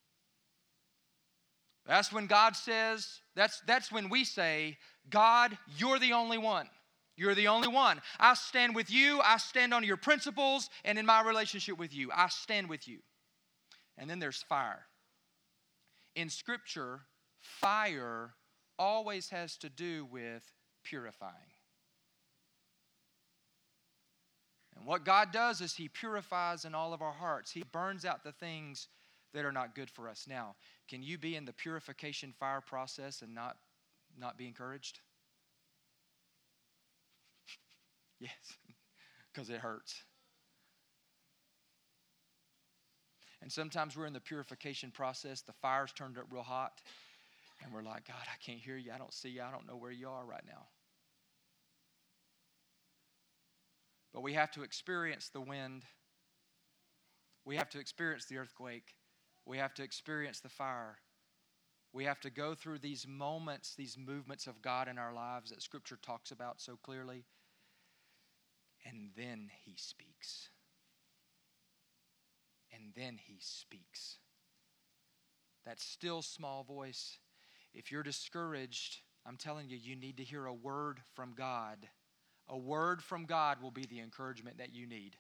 [1.89, 4.76] That's when God says, that's, that's when we say,
[5.09, 6.68] God, you're the only one.
[7.16, 8.03] You're the only one.
[8.20, 9.20] I stand with you.
[9.24, 12.11] I stand on your principles and in my relationship with you.
[12.14, 12.99] I stand with you.
[13.97, 14.84] And then there's fire.
[16.14, 17.01] In Scripture,
[17.41, 18.34] fire
[18.78, 20.43] always has to do with
[20.84, 21.32] purifying.
[24.76, 27.51] And what God does is He purifies in all of our hearts.
[27.51, 28.89] He burns out the things
[29.35, 30.26] that are not good for us.
[30.29, 30.57] Now,
[30.89, 33.57] can you be in the purification fire process and not,
[34.18, 35.01] not be encouraged?
[38.20, 38.33] yes,
[39.33, 40.03] because it hurts.
[43.41, 46.83] And sometimes we're in the purification process, the fire's turned up real hot,
[47.62, 48.93] and we're like, God, I can't hear you.
[48.93, 49.43] I don't see you.
[49.43, 50.66] I don't know where you are right now.
[54.12, 55.85] But we have to experience the wind.
[57.45, 58.95] We have to experience the earthquake.
[59.49, 60.99] We have to experience the fire.
[61.92, 65.62] We have to go through these moments, these movements of God in our lives that
[65.62, 67.24] Scripture talks about so clearly.
[68.84, 70.51] And then He speaks.
[72.72, 74.18] And then He speaks.
[75.64, 77.18] That still small voice.
[77.72, 81.88] If you're discouraged, I'm telling you, you need to hear a word from God
[82.49, 85.16] a word from God will be the encouragement that you need.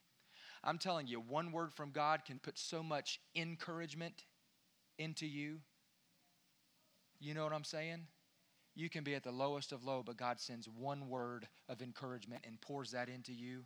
[0.64, 4.24] I'm telling you, one word from God can put so much encouragement
[4.98, 5.58] into you.
[7.20, 8.06] You know what I'm saying?
[8.74, 12.44] You can be at the lowest of low, but God sends one word of encouragement
[12.46, 13.64] and pours that into you.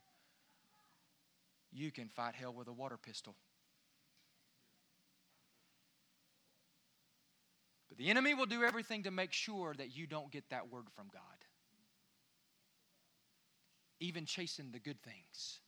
[1.72, 3.34] You can fight hell with a water pistol.
[7.88, 10.84] But the enemy will do everything to make sure that you don't get that word
[10.94, 11.22] from God
[14.02, 15.60] even chasing the good things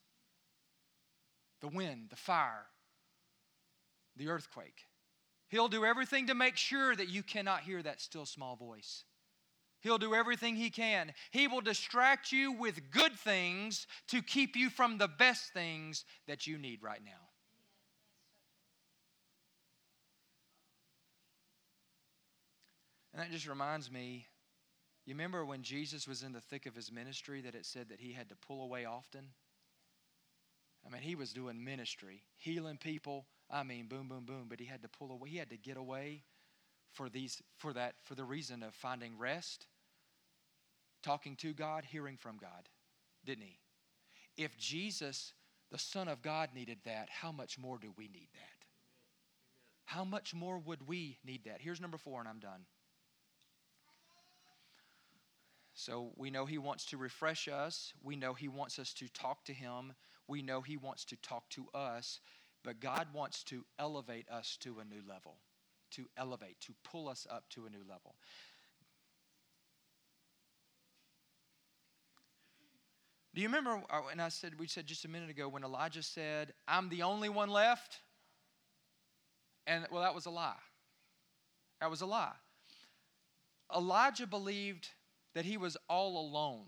[1.65, 2.67] the wind, the fire,
[4.17, 4.83] the earthquake.
[5.49, 9.05] He'll do everything to make sure that you cannot hear that still small voice.
[9.81, 11.15] He'll do everything he can.
[11.31, 16.47] He will distract you with good things to keep you from the best things that
[16.47, 17.13] you need right now.
[23.15, 24.27] And that just reminds me
[25.07, 28.01] you remember when Jesus was in the thick of his ministry that it said that
[28.01, 29.29] he had to pull away often?
[30.87, 33.27] I mean, he was doing ministry, healing people.
[33.51, 34.47] I mean, boom, boom, boom.
[34.49, 35.31] But he had to pull away.
[35.31, 36.23] He had to get away
[36.93, 39.67] for these, for that, for the reason of finding rest,
[41.03, 42.69] talking to God, hearing from God,
[43.25, 43.59] didn't he?
[44.37, 45.33] If Jesus,
[45.71, 48.65] the Son of God, needed that, how much more do we need that?
[49.85, 51.61] How much more would we need that?
[51.61, 52.67] Here's number four, and I'm done.
[55.75, 57.93] So we know He wants to refresh us.
[58.03, 59.93] We know He wants us to talk to Him.
[60.29, 62.21] We know He wants to talk to us.
[62.65, 65.37] But God wants to elevate us to a new level,
[65.91, 68.15] to elevate, to pull us up to a new level.
[73.35, 76.03] Do you remember uh, when I said, we said just a minute ago, when Elijah
[76.03, 78.01] said, I'm the only one left?
[79.67, 80.55] And, well, that was a lie.
[81.81, 82.33] That was a lie.
[83.75, 84.89] Elijah believed
[85.35, 86.67] that he was all alone.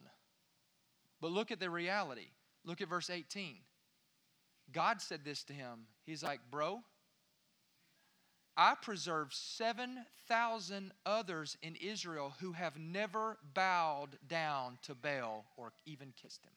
[1.20, 2.28] But look at the reality.
[2.66, 3.56] Look at verse 18.
[4.72, 5.86] God said this to him.
[6.04, 6.80] He's like, Bro,
[8.56, 16.12] I preserved 7,000 others in Israel who have never bowed down to Baal or even
[16.20, 16.52] kissed him.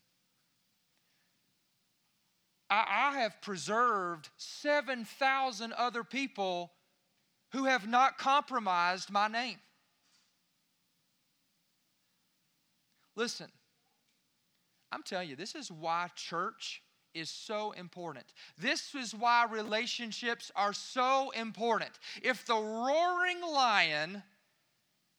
[2.69, 6.71] I, I have preserved 7,000 other people
[7.51, 9.57] who have not compromised my name.
[13.15, 13.51] Listen,
[14.91, 16.81] I'm telling you, this is why church
[17.13, 18.25] is so important.
[18.57, 21.91] This is why relationships are so important.
[22.21, 24.23] If the roaring lion,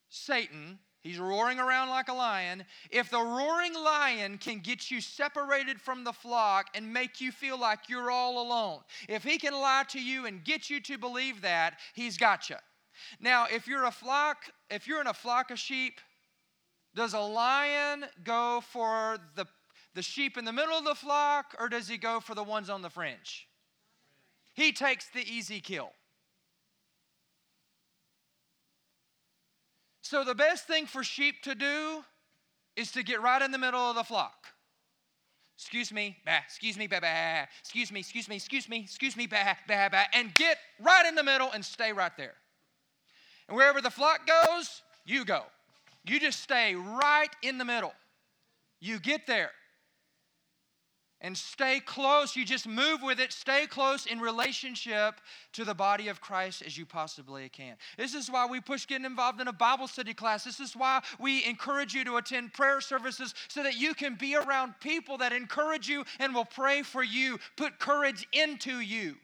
[0.08, 2.64] Satan, He's roaring around like a lion.
[2.90, 7.58] If the roaring lion can get you separated from the flock and make you feel
[7.58, 11.40] like you're all alone, if he can lie to you and get you to believe
[11.40, 12.56] that, he's got you.
[13.18, 16.00] Now, if you're a flock, if you're in a flock of sheep,
[16.94, 19.46] does a lion go for the,
[19.94, 22.70] the sheep in the middle of the flock or does he go for the ones
[22.70, 23.48] on the fringe?
[24.54, 25.90] He takes the easy kill.
[30.02, 32.04] So, the best thing for sheep to do
[32.74, 34.48] is to get right in the middle of the flock.
[35.56, 39.26] Excuse me, bah, excuse me, bah, bah, excuse me, excuse me, excuse me, excuse me,
[39.26, 42.34] bah, bah, bah, and get right in the middle and stay right there.
[43.46, 45.42] And wherever the flock goes, you go.
[46.04, 47.92] You just stay right in the middle.
[48.80, 49.50] You get there
[51.20, 52.34] and stay close.
[52.34, 53.32] You just move with it.
[53.32, 55.20] Stay close in relationship
[55.52, 57.76] to the body of Christ as you possibly can.
[57.96, 60.44] This is why we push getting involved in a Bible study class.
[60.44, 64.36] This is why we encourage you to attend prayer services so that you can be
[64.36, 69.16] around people that encourage you and will pray for you, put courage into you.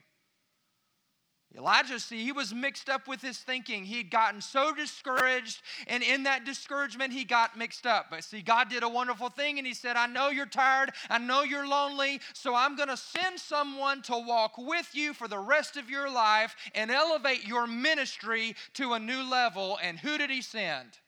[1.57, 3.83] Elijah, see, he was mixed up with his thinking.
[3.83, 8.07] He had gotten so discouraged, and in that discouragement, he got mixed up.
[8.11, 11.17] But see, God did a wonderful thing, and he said, I know you're tired, I
[11.17, 15.39] know you're lonely, so I'm going to send someone to walk with you for the
[15.39, 19.79] rest of your life and elevate your ministry to a new level.
[19.81, 20.99] And who did he send?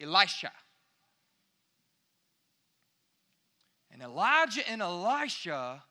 [0.00, 0.50] Elisha.
[3.92, 5.84] And Elijah and Elisha,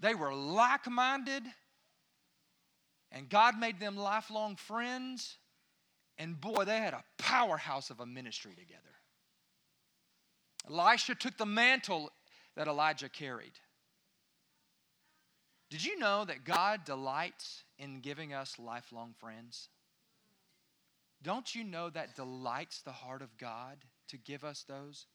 [0.00, 1.42] they were like minded
[3.16, 5.38] and God made them lifelong friends.
[6.18, 8.82] And boy, they had a powerhouse of a ministry together.
[10.68, 12.10] Elisha took the mantle
[12.56, 13.52] that Elijah carried.
[15.70, 19.70] Did you know that God delights in giving us lifelong friends?
[21.22, 25.06] Don't you know that delights the heart of God to give us those?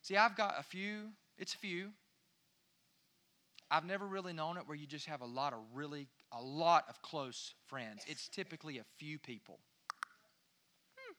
[0.00, 1.08] See, I've got a few,
[1.38, 1.90] it's a few.
[3.68, 6.06] I've never really known it where you just have a lot of really
[6.38, 8.02] a lot of close friends.
[8.06, 9.60] It's typically a few people.
[10.96, 11.14] Hmm.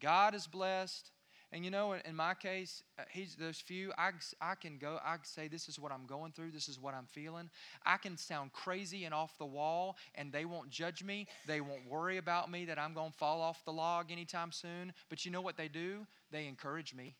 [0.00, 1.10] God is blessed.
[1.54, 3.92] And you know, in my case, uh, he's those few.
[3.98, 4.98] I, I can go.
[5.04, 6.50] I can say, "This is what I'm going through.
[6.50, 7.50] This is what I'm feeling."
[7.84, 11.26] I can sound crazy and off the wall, and they won't judge me.
[11.46, 14.94] They won't worry about me that I'm going to fall off the log anytime soon.
[15.10, 16.06] But you know what they do?
[16.30, 17.16] They encourage me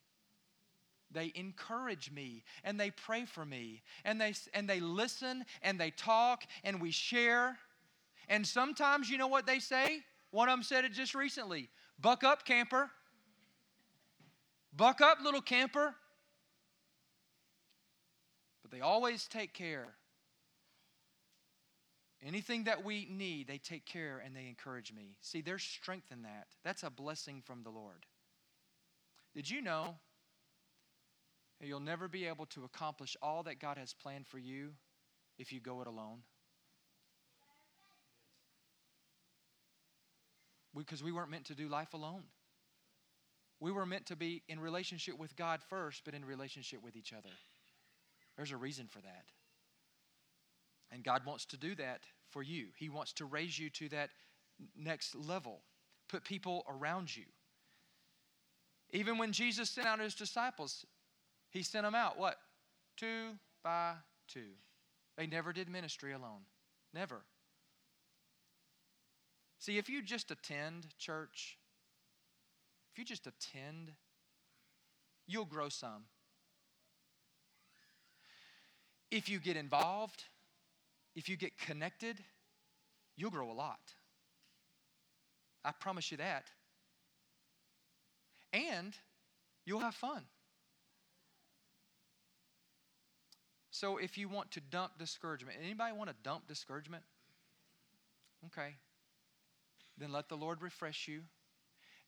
[1.13, 5.91] they encourage me and they pray for me and they and they listen and they
[5.91, 7.59] talk and we share.
[8.29, 10.01] And sometimes you know what they say?
[10.31, 11.69] One of them said it just recently
[12.01, 12.91] buck up camper.
[14.75, 15.95] Buck up little camper.
[18.63, 19.89] But they always take care.
[22.25, 25.17] Anything that we need they take care and they encourage me.
[25.21, 26.47] See there's strength in that.
[26.65, 28.07] That's a blessing from the lord.
[29.35, 29.97] Did you know
[31.63, 34.71] You'll never be able to accomplish all that God has planned for you
[35.39, 36.19] if you go it alone.
[40.77, 42.25] Because we weren't meant to do life alone.
[43.61, 47.13] We were meant to be in relationship with God first, but in relationship with each
[47.13, 47.29] other.
[48.37, 49.27] There's a reason for that.
[50.91, 52.01] And God wants to do that
[52.31, 52.67] for you.
[52.77, 54.11] He wants to raise you to that
[54.77, 55.61] next level,
[56.09, 57.25] put people around you.
[58.91, 60.85] Even when Jesus sent out his disciples,
[61.53, 62.37] he sent them out, what?
[62.97, 63.33] Two
[63.63, 63.95] by
[64.27, 64.51] two.
[65.17, 66.41] They never did ministry alone.
[66.95, 67.23] Never.
[69.59, 71.59] See, if you just attend church,
[72.93, 73.93] if you just attend,
[75.27, 76.05] you'll grow some.
[79.11, 80.25] If you get involved,
[81.15, 82.17] if you get connected,
[83.17, 83.93] you'll grow a lot.
[85.65, 86.47] I promise you that.
[88.53, 88.95] And
[89.65, 90.23] you'll have fun.
[93.83, 97.03] So if you want to dump discouragement, anybody want to dump discouragement?
[98.47, 98.77] Okay.
[99.99, 101.23] Then let the Lord refresh you.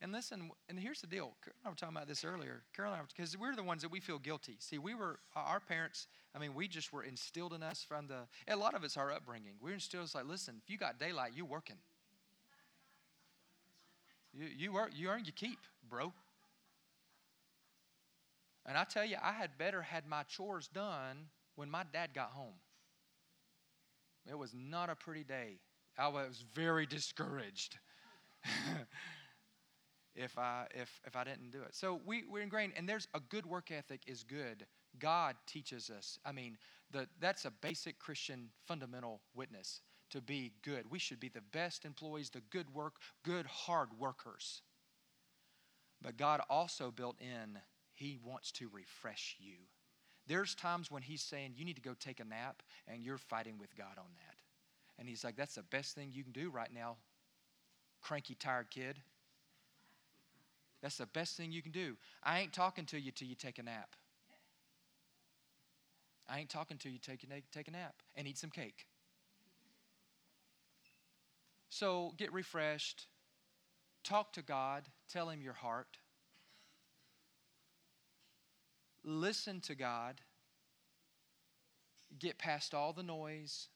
[0.01, 1.33] And listen, and here's the deal.
[1.67, 2.63] I was talking about this earlier.
[2.77, 4.55] Caroline, because we're the ones that we feel guilty.
[4.61, 8.19] See, we were, our parents, I mean, we just were instilled in us from the,
[8.47, 9.55] a lot of it's our upbringing.
[9.61, 11.79] We're instilled, it's like, listen, if you got daylight, you're working.
[14.33, 15.59] You, you, work, you earn your keep,
[15.91, 16.13] bro.
[18.65, 22.31] And I tell you, I had better had my chores done when my dad got
[22.31, 22.55] home,
[24.29, 25.59] it was not a pretty day.
[25.99, 27.79] I was very discouraged
[30.17, 31.75] if, I, if, if I didn't do it.
[31.75, 34.67] So we, we're ingrained, and there's a good work ethic is good
[34.99, 36.19] God teaches us.
[36.25, 36.57] I mean,
[36.91, 39.81] the, that's a basic Christian fundamental witness
[40.11, 40.91] to be good.
[40.91, 42.95] We should be the best employees, the good work,
[43.25, 44.63] good hard workers.
[46.03, 47.59] But God also built in,
[47.95, 49.57] He wants to refresh you.
[50.27, 53.59] There's times when He's saying, You need to go take a nap, and you're fighting
[53.59, 54.37] with God on that.
[54.99, 56.97] And He's like, That's the best thing you can do right now,
[58.01, 58.97] cranky, tired kid.
[60.83, 61.97] That's the best thing you can do.
[62.23, 63.97] I ain't talking to you till you take a nap.
[66.29, 68.87] I ain't talking to you till you take a nap and eat some cake.
[71.69, 73.07] So get refreshed,
[74.05, 75.99] talk to God, tell Him your heart,
[79.05, 80.21] listen to God,
[82.19, 83.69] get past all the noise,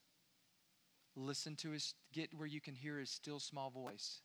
[1.14, 4.20] listen to His, get where you can hear His still small voice.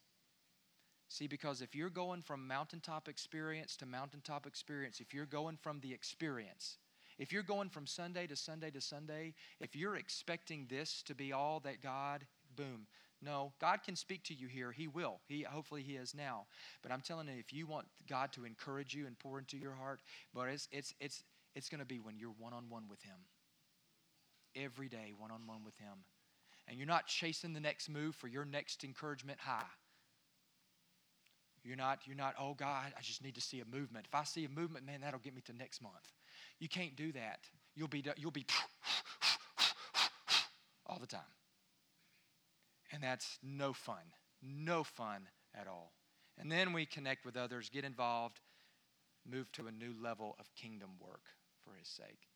[1.09, 5.79] See, because if you're going from mountaintop experience to mountaintop experience, if you're going from
[5.81, 6.77] the experience,
[7.19, 11.31] if you're going from Sunday to Sunday to Sunday, if you're expecting this to be
[11.31, 12.25] all that God,
[12.55, 12.87] boom.
[13.23, 14.71] No, God can speak to you here.
[14.71, 15.21] He will.
[15.27, 16.45] He hopefully he is now.
[16.81, 19.73] But I'm telling you, if you want God to encourage you and pour into your
[19.73, 20.01] heart,
[20.33, 21.23] but it's it's it's
[21.55, 23.15] it's going to be when you're one on one with Him.
[24.55, 26.03] Every day, one on one with Him,
[26.67, 29.63] and you're not chasing the next move for your next encouragement high.
[31.63, 34.05] You're not, you're not, oh God, I just need to see a movement.
[34.05, 36.11] If I see a movement, man, that'll get me to next month.
[36.59, 37.39] You can't do that.
[37.73, 38.45] You'll be, you'll be
[40.85, 41.21] all the time.
[42.93, 44.13] And that's no fun.
[44.43, 45.27] No fun
[45.59, 45.93] at all.
[46.37, 48.39] And then we connect with others, get involved,
[49.29, 51.23] move to a new level of kingdom work
[51.63, 52.27] for his sake.